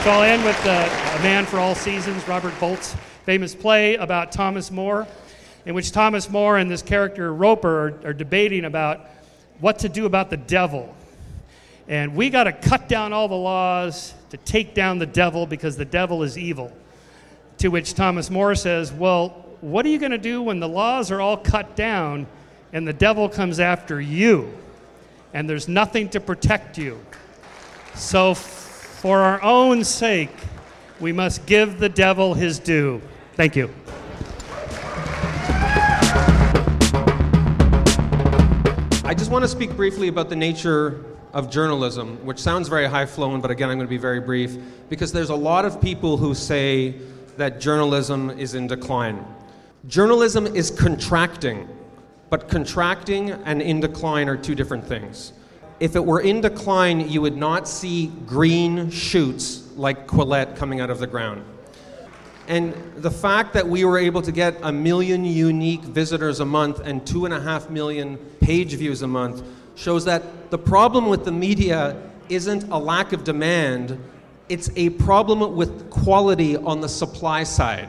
So 0.05 0.11
I'll 0.11 0.23
end 0.23 0.44
with 0.44 0.61
uh, 0.64 1.16
A 1.18 1.23
Man 1.23 1.44
for 1.44 1.59
All 1.59 1.75
Seasons, 1.75 2.27
Robert 2.27 2.59
Bolt's 2.59 2.97
famous 3.25 3.55
play 3.55 3.97
about 3.97 4.33
Thomas 4.33 4.71
More, 4.71 5.07
in 5.66 5.75
which 5.75 5.92
Thomas 5.92 6.31
More 6.31 6.57
and 6.57 6.71
this 6.71 6.83
character 6.83 7.35
Roper 7.35 7.88
are, 7.88 8.09
are 8.09 8.12
debating 8.12 8.64
about 8.64 9.07
what 9.61 9.81
to 9.81 9.88
do 9.88 10.07
about 10.07 10.31
the 10.31 10.37
devil. 10.37 10.94
And 11.88 12.14
we 12.14 12.31
got 12.31 12.44
to 12.44 12.53
cut 12.53 12.88
down 12.88 13.12
all 13.12 13.29
the 13.29 13.35
laws 13.35 14.14
to 14.31 14.37
take 14.37 14.75
down 14.75 14.99
the 14.99 15.07
devil 15.07 15.47
because 15.47 15.77
the 15.77 15.85
devil 15.85 16.23
is 16.23 16.38
evil. 16.38 16.73
To 17.59 17.68
which 17.68 17.94
Thomas 17.94 18.31
More 18.31 18.55
says, 18.55 18.92
Well, 18.92 19.31
what 19.61 19.85
are 19.85 19.88
you 19.88 19.99
going 19.99 20.12
to 20.12 20.18
do 20.18 20.42
when 20.42 20.61
the 20.61 20.68
laws 20.68 21.11
are 21.11 21.21
all 21.21 21.37
cut 21.37 21.75
down 21.75 22.29
and 22.73 22.87
the 22.87 22.92
devil 22.92 23.29
comes 23.29 23.59
after 23.59 24.01
you 24.01 24.53
and 25.35 25.51
there's 25.51 25.66
nothing 25.66 26.09
to 26.11 26.21
protect 26.21 26.79
you? 26.79 27.01
So, 27.97 28.35
for 28.35 29.21
our 29.21 29.42
own 29.42 29.83
sake, 29.83 30.31
we 31.01 31.11
must 31.11 31.47
give 31.47 31.81
the 31.81 31.88
devil 31.88 32.35
his 32.35 32.61
due. 32.61 33.03
Thank 33.35 33.57
you. 33.57 33.75
I 39.05 39.14
just 39.16 39.33
want 39.33 39.42
to 39.42 39.49
speak 39.49 39.75
briefly 39.75 40.07
about 40.07 40.29
the 40.29 40.37
nature 40.37 41.05
of 41.33 41.51
journalism, 41.51 42.25
which 42.25 42.38
sounds 42.38 42.68
very 42.68 42.87
high 42.87 43.07
flown, 43.07 43.40
but 43.40 43.51
again, 43.51 43.68
I'm 43.68 43.79
going 43.79 43.87
to 43.87 43.90
be 43.90 43.99
very 43.99 44.21
brief, 44.21 44.57
because 44.88 45.12
there's 45.12 45.31
a 45.31 45.35
lot 45.35 45.64
of 45.64 45.81
people 45.81 46.16
who 46.16 46.35
say 46.35 46.94
that 47.38 47.61
journalism 47.61 48.31
is 48.31 48.55
in 48.55 48.66
decline. 48.66 49.24
Journalism 49.87 50.46
is 50.46 50.70
contracting, 50.70 51.68
but 52.31 52.48
contracting 52.48 53.31
and 53.31 53.62
in 53.62 53.81
decline 53.81 54.29
are 54.29 54.37
two 54.37 54.55
different 54.55 54.85
things. 54.85 55.33
If 55.81 55.94
it 55.94 56.05
were 56.05 56.20
in 56.20 56.40
decline, 56.40 57.09
you 57.09 57.22
would 57.22 57.37
not 57.37 57.68
see 57.68 58.09
green 58.27 58.90
shoots 58.90 59.68
like 59.77 60.09
Quillette 60.09 60.57
coming 60.57 60.81
out 60.81 60.90
of 60.90 60.98
the 60.98 61.07
ground. 61.07 61.44
And 62.48 62.74
the 62.96 63.11
fact 63.11 63.53
that 63.53 63.68
we 63.68 63.85
were 63.85 63.98
able 63.98 64.22
to 64.22 64.33
get 64.33 64.57
a 64.62 64.72
million 64.72 65.24
unique 65.24 65.83
visitors 65.83 66.40
a 66.40 66.44
month 66.44 66.81
and 66.81 67.07
two 67.07 67.24
and 67.24 67.33
a 67.33 67.40
half 67.40 67.70
million 67.70 68.16
page 68.40 68.74
views 68.74 69.03
a 69.03 69.07
month 69.07 69.44
shows 69.77 70.05
that 70.07 70.51
the 70.51 70.59
problem 70.59 71.07
with 71.07 71.24
the 71.24 71.31
media 71.31 72.03
isn't 72.29 72.64
a 72.70 72.79
lack 72.79 73.12
of 73.12 73.22
demand, 73.22 74.01
it's 74.49 74.71
a 74.77 74.91
problem 74.91 75.57
with 75.57 75.91
quality 75.91 76.57
on 76.57 76.81
the 76.81 76.89
supply 76.89 77.45
side. 77.45 77.89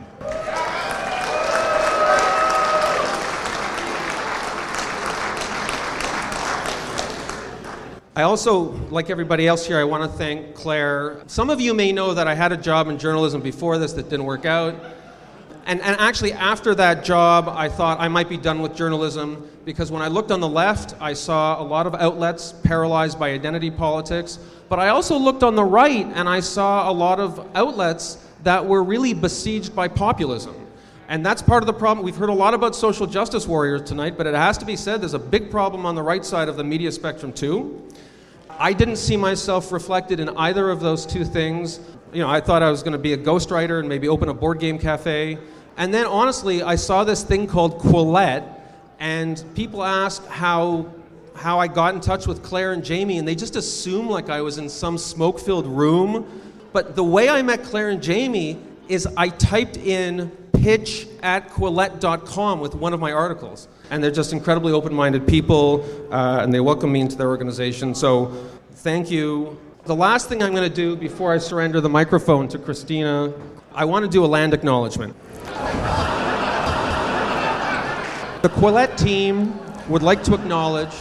I 8.16 8.24
also, 8.24 8.72
like 8.90 9.10
everybody 9.10 9.48
else 9.48 9.66
here, 9.66 9.80
I 9.80 9.86
want 9.86 10.12
to 10.12 10.18
thank 10.18 10.54
Claire. 10.54 11.24
Some 11.28 11.50
of 11.50 11.62
you 11.62 11.74
may 11.74 11.94
know 11.94 12.14
that 12.14 12.28
I 12.28 12.36
had 12.36 12.52
a 12.52 12.58
job 12.58 12.90
in 12.90 13.00
journalism 13.00 13.40
before 13.42 13.78
this 13.78 13.94
that 13.94 14.10
didn't 14.10 14.26
work 14.26 14.44
out. 14.44 14.76
And, 15.66 15.82
and 15.82 16.00
actually, 16.00 16.34
after 16.34 16.74
that 16.76 17.04
job, 17.04 17.48
I 17.50 17.70
thought 17.70 18.00
I 18.00 18.08
might 18.08 18.30
be 18.30 18.38
done 18.38 18.62
with 18.62 18.76
journalism 18.76 19.48
because 19.66 19.92
when 19.92 20.02
I 20.02 20.08
looked 20.08 20.32
on 20.32 20.40
the 20.40 20.48
left, 20.48 20.96
I 21.00 21.14
saw 21.14 21.62
a 21.62 21.64
lot 21.64 21.86
of 21.86 21.96
outlets 21.96 22.54
paralyzed 22.64 23.20
by 23.20 23.30
identity 23.32 23.70
politics. 23.70 24.40
But 24.68 24.80
I 24.80 24.90
also 24.90 25.18
looked 25.18 25.44
on 25.44 25.56
the 25.56 25.64
right 25.64 26.06
and 26.06 26.28
I 26.28 26.40
saw 26.40 26.90
a 26.90 26.94
lot 26.94 27.20
of 27.20 27.48
outlets 27.56 28.18
that 28.44 28.66
were 28.66 28.84
really 28.84 29.14
besieged 29.14 29.76
by 29.76 29.88
populism. 29.88 30.56
And 31.08 31.26
that's 31.26 31.42
part 31.42 31.64
of 31.64 31.68
the 31.68 31.74
problem. 31.74 32.06
We've 32.06 32.16
heard 32.16 32.30
a 32.30 32.34
lot 32.34 32.54
about 32.54 32.76
social 32.76 33.08
justice 33.08 33.48
warriors 33.48 33.82
tonight, 33.82 34.16
but 34.16 34.28
it 34.28 34.36
has 34.36 34.60
to 34.60 34.66
be 34.66 34.76
said 34.76 35.02
there's 35.02 35.16
a 35.16 35.20
big 35.20 35.50
problem 35.50 35.86
on 35.86 35.96
the 35.96 36.04
right 36.04 36.24
side 36.24 36.48
of 36.50 36.56
the 36.56 36.64
media 36.64 36.92
spectrum, 36.92 37.34
too. 37.34 37.84
I 38.60 38.74
didn't 38.74 38.98
see 38.98 39.18
myself 39.18 39.72
reflected 39.72 40.20
in 40.20 40.30
either 40.30 40.70
of 40.70 40.82
those 40.82 41.06
two 41.06 41.26
things. 41.26 41.80
You 42.12 42.24
know, 42.24 42.30
I 42.30 42.42
thought 42.42 42.64
I 42.64 42.72
was 42.72 42.82
going 42.82 42.94
to 42.94 42.98
be 42.98 43.14
a 43.14 43.18
ghostwriter 43.18 43.80
and 43.80 43.88
maybe 43.88 44.08
open 44.08 44.30
a 44.30 44.34
board 44.34 44.60
game 44.60 44.80
cafe. 44.80 45.38
And 45.78 45.94
then 45.94 46.08
honestly, 46.08 46.64
I 46.64 46.76
saw 46.76 47.04
this 47.04 47.24
thing 47.24 47.46
called 47.46 47.80
Quillette, 47.80 48.44
and 49.00 49.44
people 49.56 49.84
asked 49.84 50.26
how 50.26 50.88
how 51.36 51.60
I 51.60 51.68
got 51.68 51.96
in 51.96 52.02
touch 52.02 52.28
with 52.28 52.44
Claire 52.44 52.74
and 52.74 52.84
Jamie, 52.84 53.18
and 53.18 53.26
they 53.26 53.36
just 53.36 53.56
assumed 53.56 54.10
like 54.10 54.30
I 54.30 54.42
was 54.42 54.58
in 54.58 54.68
some 54.68 54.98
smoke-filled 54.98 55.68
room. 55.68 56.42
But 56.74 56.98
the 56.98 57.04
way 57.04 57.30
I 57.30 57.42
met 57.44 57.64
Claire 57.64 57.90
and 57.90 58.04
Jamie 58.04 58.60
is 58.90 59.08
I 59.16 59.30
typed 59.30 59.78
in 59.78 60.32
pitch 60.52 61.08
at 61.24 61.50
quillette.com 61.50 62.60
with 62.60 62.76
one 62.76 62.94
of 62.94 63.00
my 63.00 63.14
articles. 63.14 63.70
And 63.90 64.04
they're 64.04 64.12
just 64.12 64.34
incredibly 64.34 64.74
open 64.74 64.94
minded 64.94 65.28
people, 65.28 65.86
uh, 66.12 66.40
and 66.42 66.54
they 66.54 66.60
welcome 66.60 66.92
me 66.92 67.00
into 67.00 67.16
their 67.16 67.30
organization. 67.30 67.96
So 67.96 68.34
thank 68.74 69.10
you. 69.10 69.58
The 69.90 69.96
last 69.96 70.30
thing 70.30 70.44
I'm 70.44 70.54
going 70.54 70.70
to 70.70 70.76
do 70.76 70.96
before 70.96 71.34
I 71.34 71.40
surrender 71.40 71.82
the 71.82 71.90
microphone 71.90 72.48
to 72.50 72.60
Christina, 72.60 73.34
I 73.74 73.86
want 73.86 74.06
to 74.06 74.12
do 74.12 74.24
a 74.24 74.28
land 74.28 74.54
acknowledgement. 74.54 75.16
The 78.44 78.50
Quillette 78.50 78.96
team 79.00 79.60
would 79.90 80.04
like 80.04 80.24
to 80.26 80.36
acknowledge 80.36 80.94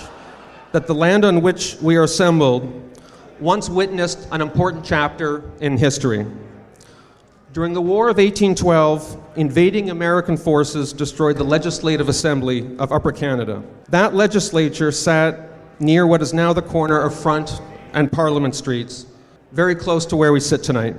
that 0.73 0.87
the 0.87 0.95
land 0.95 1.27
on 1.27 1.43
which 1.43 1.77
we 1.83 1.97
are 1.97 2.05
assembled 2.05 2.97
once 3.41 3.69
witnessed 3.69 4.27
an 4.33 4.41
important 4.41 4.87
chapter 4.87 5.43
in 5.61 5.77
history. 5.77 6.25
During 7.53 7.75
the 7.75 7.83
War 7.83 8.09
of 8.09 8.17
1812, 8.17 9.35
invading 9.37 9.91
American 9.91 10.39
forces 10.39 10.95
destroyed 10.95 11.37
the 11.37 11.45
Legislative 11.45 12.09
Assembly 12.09 12.75
of 12.79 12.91
Upper 12.91 13.13
Canada. 13.13 13.63
That 13.91 14.15
legislature 14.15 14.91
sat 14.93 15.51
near 15.79 16.07
what 16.07 16.23
is 16.23 16.33
now 16.33 16.55
the 16.55 16.63
corner 16.63 16.99
of 16.99 17.15
Front 17.15 17.61
and 17.93 18.11
Parliament 18.11 18.55
Streets, 18.55 19.07
very 19.53 19.75
close 19.75 20.07
to 20.07 20.17
where 20.17 20.33
we 20.33 20.41
sit 20.41 20.63
tonight. 20.63 20.97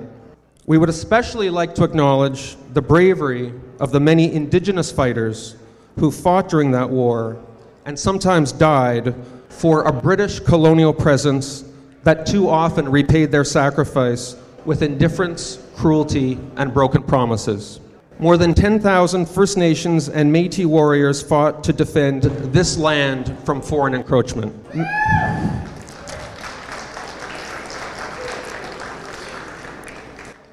We 0.66 0.78
would 0.78 0.88
especially 0.88 1.50
like 1.50 1.74
to 1.76 1.84
acknowledge 1.84 2.56
the 2.72 2.82
bravery 2.82 3.52
of 3.80 3.92
the 3.92 4.00
many 4.00 4.32
Indigenous 4.32 4.92
fighters 4.92 5.56
who 5.98 6.10
fought 6.10 6.48
during 6.48 6.70
that 6.72 6.88
war 6.88 7.42
and 7.86 7.98
sometimes 7.98 8.52
died 8.52 9.14
for 9.48 9.82
a 9.82 9.92
British 9.92 10.40
colonial 10.40 10.92
presence 10.92 11.64
that 12.04 12.26
too 12.26 12.48
often 12.48 12.88
repaid 12.88 13.30
their 13.30 13.44
sacrifice 13.44 14.36
with 14.64 14.82
indifference, 14.82 15.58
cruelty, 15.76 16.38
and 16.56 16.72
broken 16.72 17.02
promises. 17.02 17.80
More 18.18 18.36
than 18.36 18.52
10,000 18.52 19.26
First 19.26 19.56
Nations 19.56 20.08
and 20.08 20.30
Metis 20.30 20.66
warriors 20.66 21.22
fought 21.22 21.64
to 21.64 21.72
defend 21.72 22.22
this 22.52 22.76
land 22.76 23.36
from 23.44 23.62
foreign 23.62 23.94
encroachment. 23.94 24.54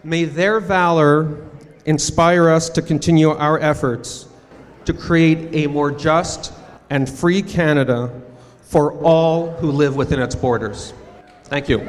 May 0.08 0.24
their 0.24 0.62
valor 0.62 1.50
inspire 1.86 2.50
us 2.50 2.70
to 2.70 2.82
continue 2.82 3.32
our 3.32 3.60
efforts 3.60 4.26
to 4.86 4.93
create 4.93 5.50
a 5.54 5.67
more 5.67 5.91
just 5.91 6.54
and 6.89 7.10
free 7.10 7.41
Canada 7.41 8.22
for 8.62 8.93
all 9.04 9.52
who 9.58 9.70
live 9.70 9.98
within 9.98 10.22
its 10.22 10.34
borders. 10.34 10.93
Thank 11.43 11.67
you. 11.67 11.82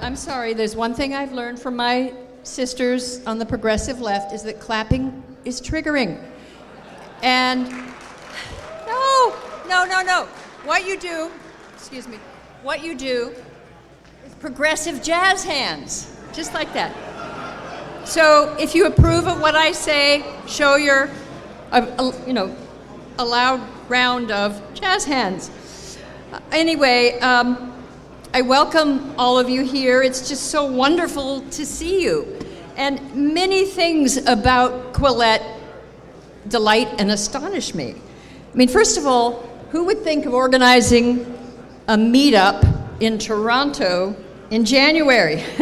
I'm 0.00 0.14
sorry, 0.14 0.54
there's 0.54 0.76
one 0.76 0.94
thing 0.94 1.14
I've 1.14 1.32
learned 1.32 1.58
from 1.58 1.74
my 1.74 2.14
sisters 2.44 3.26
on 3.26 3.40
the 3.40 3.46
progressive 3.46 4.00
left 4.00 4.32
is 4.32 4.44
that 4.44 4.60
clapping 4.60 5.20
is 5.44 5.60
triggering. 5.60 6.24
And 7.24 7.92
no, 9.72 9.86
no, 9.86 10.02
no. 10.02 10.24
What 10.66 10.86
you 10.86 10.98
do, 10.98 11.30
excuse 11.72 12.06
me, 12.06 12.18
what 12.62 12.84
you 12.84 12.94
do 12.94 13.34
is 14.26 14.34
progressive 14.34 15.02
jazz 15.02 15.42
hands, 15.44 16.14
just 16.34 16.52
like 16.52 16.74
that. 16.74 16.94
So 18.06 18.54
if 18.60 18.74
you 18.74 18.84
approve 18.84 19.26
of 19.26 19.40
what 19.40 19.54
I 19.54 19.72
say, 19.72 20.26
show 20.46 20.76
your, 20.76 21.08
uh, 21.70 21.86
uh, 21.98 22.12
you 22.26 22.34
know, 22.34 22.54
a 23.18 23.24
loud 23.24 23.62
round 23.88 24.30
of 24.30 24.60
jazz 24.74 25.06
hands. 25.06 25.98
Uh, 26.34 26.40
anyway, 26.52 27.18
um, 27.20 27.82
I 28.34 28.42
welcome 28.42 29.14
all 29.16 29.38
of 29.38 29.48
you 29.48 29.64
here. 29.64 30.02
It's 30.02 30.28
just 30.28 30.50
so 30.50 30.66
wonderful 30.66 31.40
to 31.40 31.64
see 31.64 32.02
you. 32.02 32.38
And 32.76 33.32
many 33.32 33.64
things 33.64 34.18
about 34.18 34.92
Quillette 34.92 35.60
delight 36.48 36.88
and 36.98 37.10
astonish 37.10 37.74
me. 37.74 37.94
I 38.52 38.54
mean, 38.54 38.68
first 38.68 38.98
of 38.98 39.06
all, 39.06 39.48
who 39.72 39.84
would 39.84 40.02
think 40.02 40.26
of 40.26 40.34
organizing 40.34 41.20
a 41.88 41.96
meetup 41.96 42.62
in 43.00 43.18
Toronto 43.18 44.14
in 44.50 44.66
January? 44.66 45.42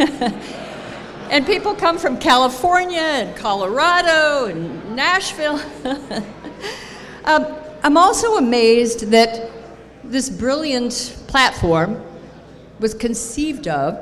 and 1.29 1.45
people 1.45 1.73
come 1.73 1.97
from 1.97 2.17
California 2.17 2.99
and 2.99 3.33
Colorado 3.37 4.47
and 4.47 4.97
Nashville. 4.97 5.61
um, 7.23 7.55
I'm 7.83 7.95
also 7.95 8.35
amazed 8.35 9.11
that 9.11 9.49
this 10.03 10.29
brilliant 10.29 11.17
platform 11.27 12.03
was 12.81 12.93
conceived 12.93 13.69
of 13.69 13.97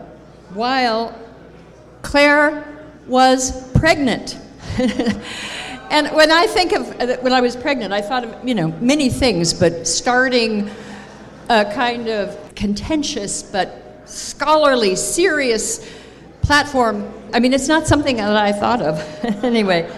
while 0.56 1.14
Claire 2.02 2.66
was 3.06 3.72
pregnant. 3.74 4.40
and 5.90 6.08
when 6.16 6.32
I 6.32 6.46
think 6.48 6.74
of 6.74 7.02
uh, 7.02 7.18
when 7.22 7.34
I 7.34 7.42
was 7.42 7.56
pregnant, 7.56 7.94
I 7.94 8.02
thought 8.02 8.24
of 8.24 8.48
you 8.48 8.56
know 8.56 8.68
many 8.80 9.10
things, 9.10 9.54
but 9.54 9.88
starting 9.88 10.70
a 11.50 11.66
kind 11.74 12.08
of 12.08 12.54
contentious 12.56 13.42
but 13.44 14.04
scholarly, 14.06 14.96
serious 14.96 15.88
platform. 16.42 17.12
I 17.34 17.40
mean, 17.40 17.54
it's 17.54 17.68
not 17.68 17.88
something 17.88 18.18
that 18.18 18.36
I 18.36 18.52
thought 18.52 18.82
of. 18.82 19.00
anyway, 19.44 19.90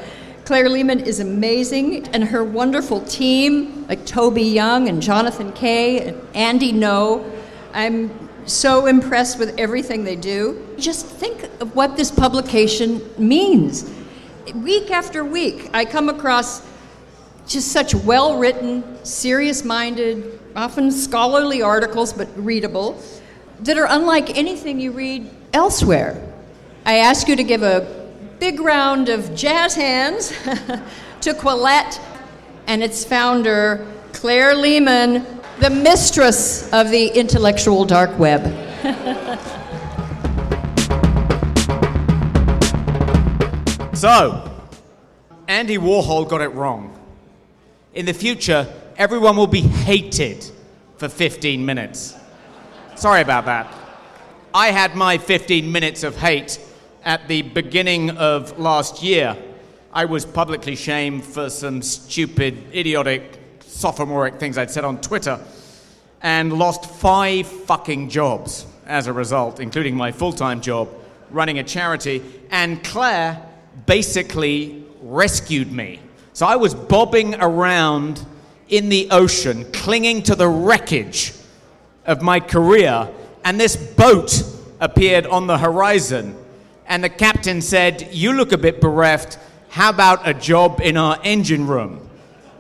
Claire 0.45 0.69
Lehmann 0.69 1.01
is 1.01 1.19
amazing, 1.19 2.07
and 2.09 2.23
her 2.23 2.43
wonderful 2.43 3.01
team, 3.05 3.85
like 3.87 4.05
Toby 4.05 4.43
Young 4.43 4.89
and 4.89 5.01
Jonathan 5.01 5.51
Kay 5.53 6.07
and 6.07 6.21
Andy 6.33 6.73
Ngo. 6.73 7.29
I'm 7.73 8.11
so 8.45 8.87
impressed 8.87 9.39
with 9.39 9.57
everything 9.57 10.03
they 10.03 10.15
do. 10.15 10.75
Just 10.77 11.05
think 11.05 11.43
of 11.61 11.75
what 11.75 11.95
this 11.95 12.11
publication 12.11 13.01
means. 13.17 13.89
Week 14.55 14.89
after 14.89 15.23
week, 15.23 15.69
I 15.73 15.85
come 15.85 16.09
across 16.09 16.65
just 17.47 17.71
such 17.71 17.93
well 17.93 18.37
written, 18.37 19.03
serious 19.05 19.63
minded, 19.63 20.39
often 20.55 20.91
scholarly 20.91 21.61
articles, 21.61 22.11
but 22.11 22.27
readable, 22.35 23.01
that 23.61 23.77
are 23.77 23.87
unlike 23.89 24.37
anything 24.37 24.79
you 24.79 24.91
read 24.91 25.29
elsewhere. 25.53 26.21
I 26.85 26.97
ask 26.97 27.27
you 27.27 27.35
to 27.35 27.43
give 27.43 27.61
a 27.61 28.09
big 28.39 28.59
round 28.59 29.09
of 29.09 29.35
jazz 29.35 29.75
hands 29.75 30.29
to 31.21 31.33
Quillette 31.33 31.99
and 32.67 32.83
its 32.83 33.05
founder, 33.05 33.85
Claire 34.13 34.55
Lehmann, 34.55 35.25
the 35.59 35.69
mistress 35.69 36.71
of 36.73 36.89
the 36.89 37.07
intellectual 37.07 37.85
dark 37.85 38.17
web. 38.17 38.41
so, 44.01 44.51
Andy 45.47 45.77
Warhol 45.77 46.27
got 46.27 46.41
it 46.41 46.47
wrong. 46.55 46.99
In 47.93 48.07
the 48.07 48.15
future, 48.15 48.67
everyone 48.97 49.37
will 49.37 49.45
be 49.45 49.61
hated 49.61 50.43
for 50.97 51.07
15 51.07 51.63
minutes. 51.63 52.15
Sorry 52.95 53.21
about 53.21 53.45
that. 53.45 53.71
I 54.55 54.71
had 54.71 54.95
my 54.95 55.19
15 55.19 55.71
minutes 55.71 56.01
of 56.01 56.17
hate 56.17 56.59
at 57.05 57.27
the 57.27 57.43
beginning 57.43 58.09
of 58.17 58.57
last 58.57 59.03
year. 59.03 59.37
I 59.93 60.05
was 60.05 60.25
publicly 60.25 60.75
shamed 60.75 61.23
for 61.23 61.51
some 61.51 61.83
stupid, 61.83 62.57
idiotic 62.73 63.37
sophomoric 63.59 64.39
things 64.39 64.57
I'd 64.57 64.71
said 64.71 64.83
on 64.83 64.99
Twitter 64.99 65.39
and 66.23 66.53
lost 66.53 66.89
five 66.89 67.45
fucking 67.45 68.09
jobs 68.09 68.65
as 68.87 69.05
a 69.05 69.13
result, 69.13 69.59
including 69.59 69.95
my 69.95 70.11
full 70.11 70.33
time 70.33 70.59
job 70.59 70.89
running 71.29 71.59
a 71.59 71.63
charity. 71.63 72.23
And 72.49 72.83
Claire 72.83 73.45
basically 73.85 74.85
rescued 75.01 75.71
me 75.71 75.99
So 76.33 76.45
I 76.45 76.55
was 76.55 76.73
bobbing 76.73 77.35
around 77.35 78.25
in 78.69 78.87
the 78.87 79.09
ocean, 79.11 79.69
clinging 79.73 80.23
to 80.23 80.35
the 80.35 80.47
wreckage 80.47 81.33
of 82.05 82.21
my 82.21 82.39
career, 82.39 83.09
and 83.43 83.59
this 83.59 83.75
boat 83.75 84.43
appeared 84.79 85.25
on 85.25 85.45
the 85.47 85.57
horizon. 85.57 86.35
And 86.87 87.03
the 87.03 87.09
captain 87.09 87.61
said, 87.61 88.09
You 88.11 88.33
look 88.33 88.53
a 88.53 88.57
bit 88.57 88.79
bereft. 88.81 89.37
How 89.69 89.89
about 89.89 90.27
a 90.27 90.33
job 90.33 90.79
in 90.81 90.97
our 90.97 91.19
engine 91.23 91.67
room? 91.67 92.09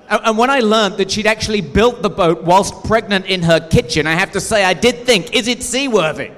And 0.09 0.37
when 0.37 0.49
I 0.49 0.59
learned 0.59 0.97
that 0.97 1.09
she'd 1.09 1.25
actually 1.25 1.61
built 1.61 2.01
the 2.01 2.09
boat 2.09 2.43
whilst 2.43 2.83
pregnant 2.83 3.25
in 3.27 3.41
her 3.43 3.65
kitchen, 3.65 4.05
I 4.05 4.13
have 4.13 4.31
to 4.33 4.41
say, 4.41 4.65
I 4.65 4.73
did 4.73 5.05
think, 5.05 5.33
is 5.33 5.47
it 5.47 5.63
seaworthy? 5.63 6.31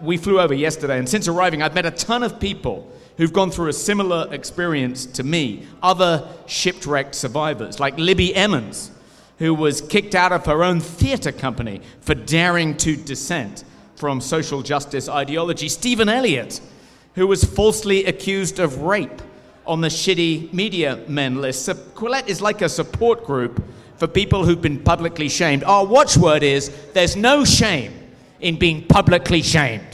We 0.00 0.16
flew 0.16 0.40
over 0.40 0.54
yesterday, 0.54 0.98
and 0.98 1.08
since 1.08 1.28
arriving, 1.28 1.60
I've 1.62 1.74
met 1.74 1.84
a 1.84 1.90
ton 1.90 2.22
of 2.22 2.40
people 2.40 2.90
who've 3.16 3.32
gone 3.32 3.50
through 3.50 3.68
a 3.68 3.72
similar 3.72 4.28
experience 4.32 5.06
to 5.06 5.22
me, 5.22 5.66
other 5.82 6.28
shipwrecked 6.46 7.14
survivors, 7.14 7.78
like 7.78 7.96
Libby 7.98 8.34
Emmons, 8.34 8.90
who 9.38 9.54
was 9.54 9.80
kicked 9.80 10.14
out 10.14 10.32
of 10.32 10.46
her 10.46 10.62
own 10.62 10.80
theatre 10.80 11.32
company 11.32 11.80
for 12.00 12.14
daring 12.14 12.76
to 12.78 12.96
dissent 12.96 13.64
from 13.96 14.20
social 14.20 14.62
justice 14.62 15.08
ideology, 15.08 15.68
Stephen 15.68 16.08
Elliott, 16.08 16.60
who 17.14 17.26
was 17.26 17.44
falsely 17.44 18.04
accused 18.04 18.58
of 18.58 18.78
rape 18.78 19.22
on 19.66 19.80
the 19.80 19.88
shitty 19.88 20.52
media 20.52 21.02
men 21.08 21.40
list. 21.40 21.64
So 21.64 21.74
Quillette 21.74 22.28
is 22.28 22.42
like 22.42 22.62
a 22.62 22.68
support 22.68 23.24
group 23.24 23.62
for 23.96 24.06
people 24.06 24.44
who've 24.44 24.60
been 24.60 24.82
publicly 24.82 25.28
shamed. 25.28 25.64
Our 25.64 25.86
watchword 25.86 26.42
is 26.42 26.70
there's 26.92 27.16
no 27.16 27.44
shame 27.44 27.92
in 28.40 28.58
being 28.58 28.86
publicly 28.86 29.42
shamed. 29.42 29.93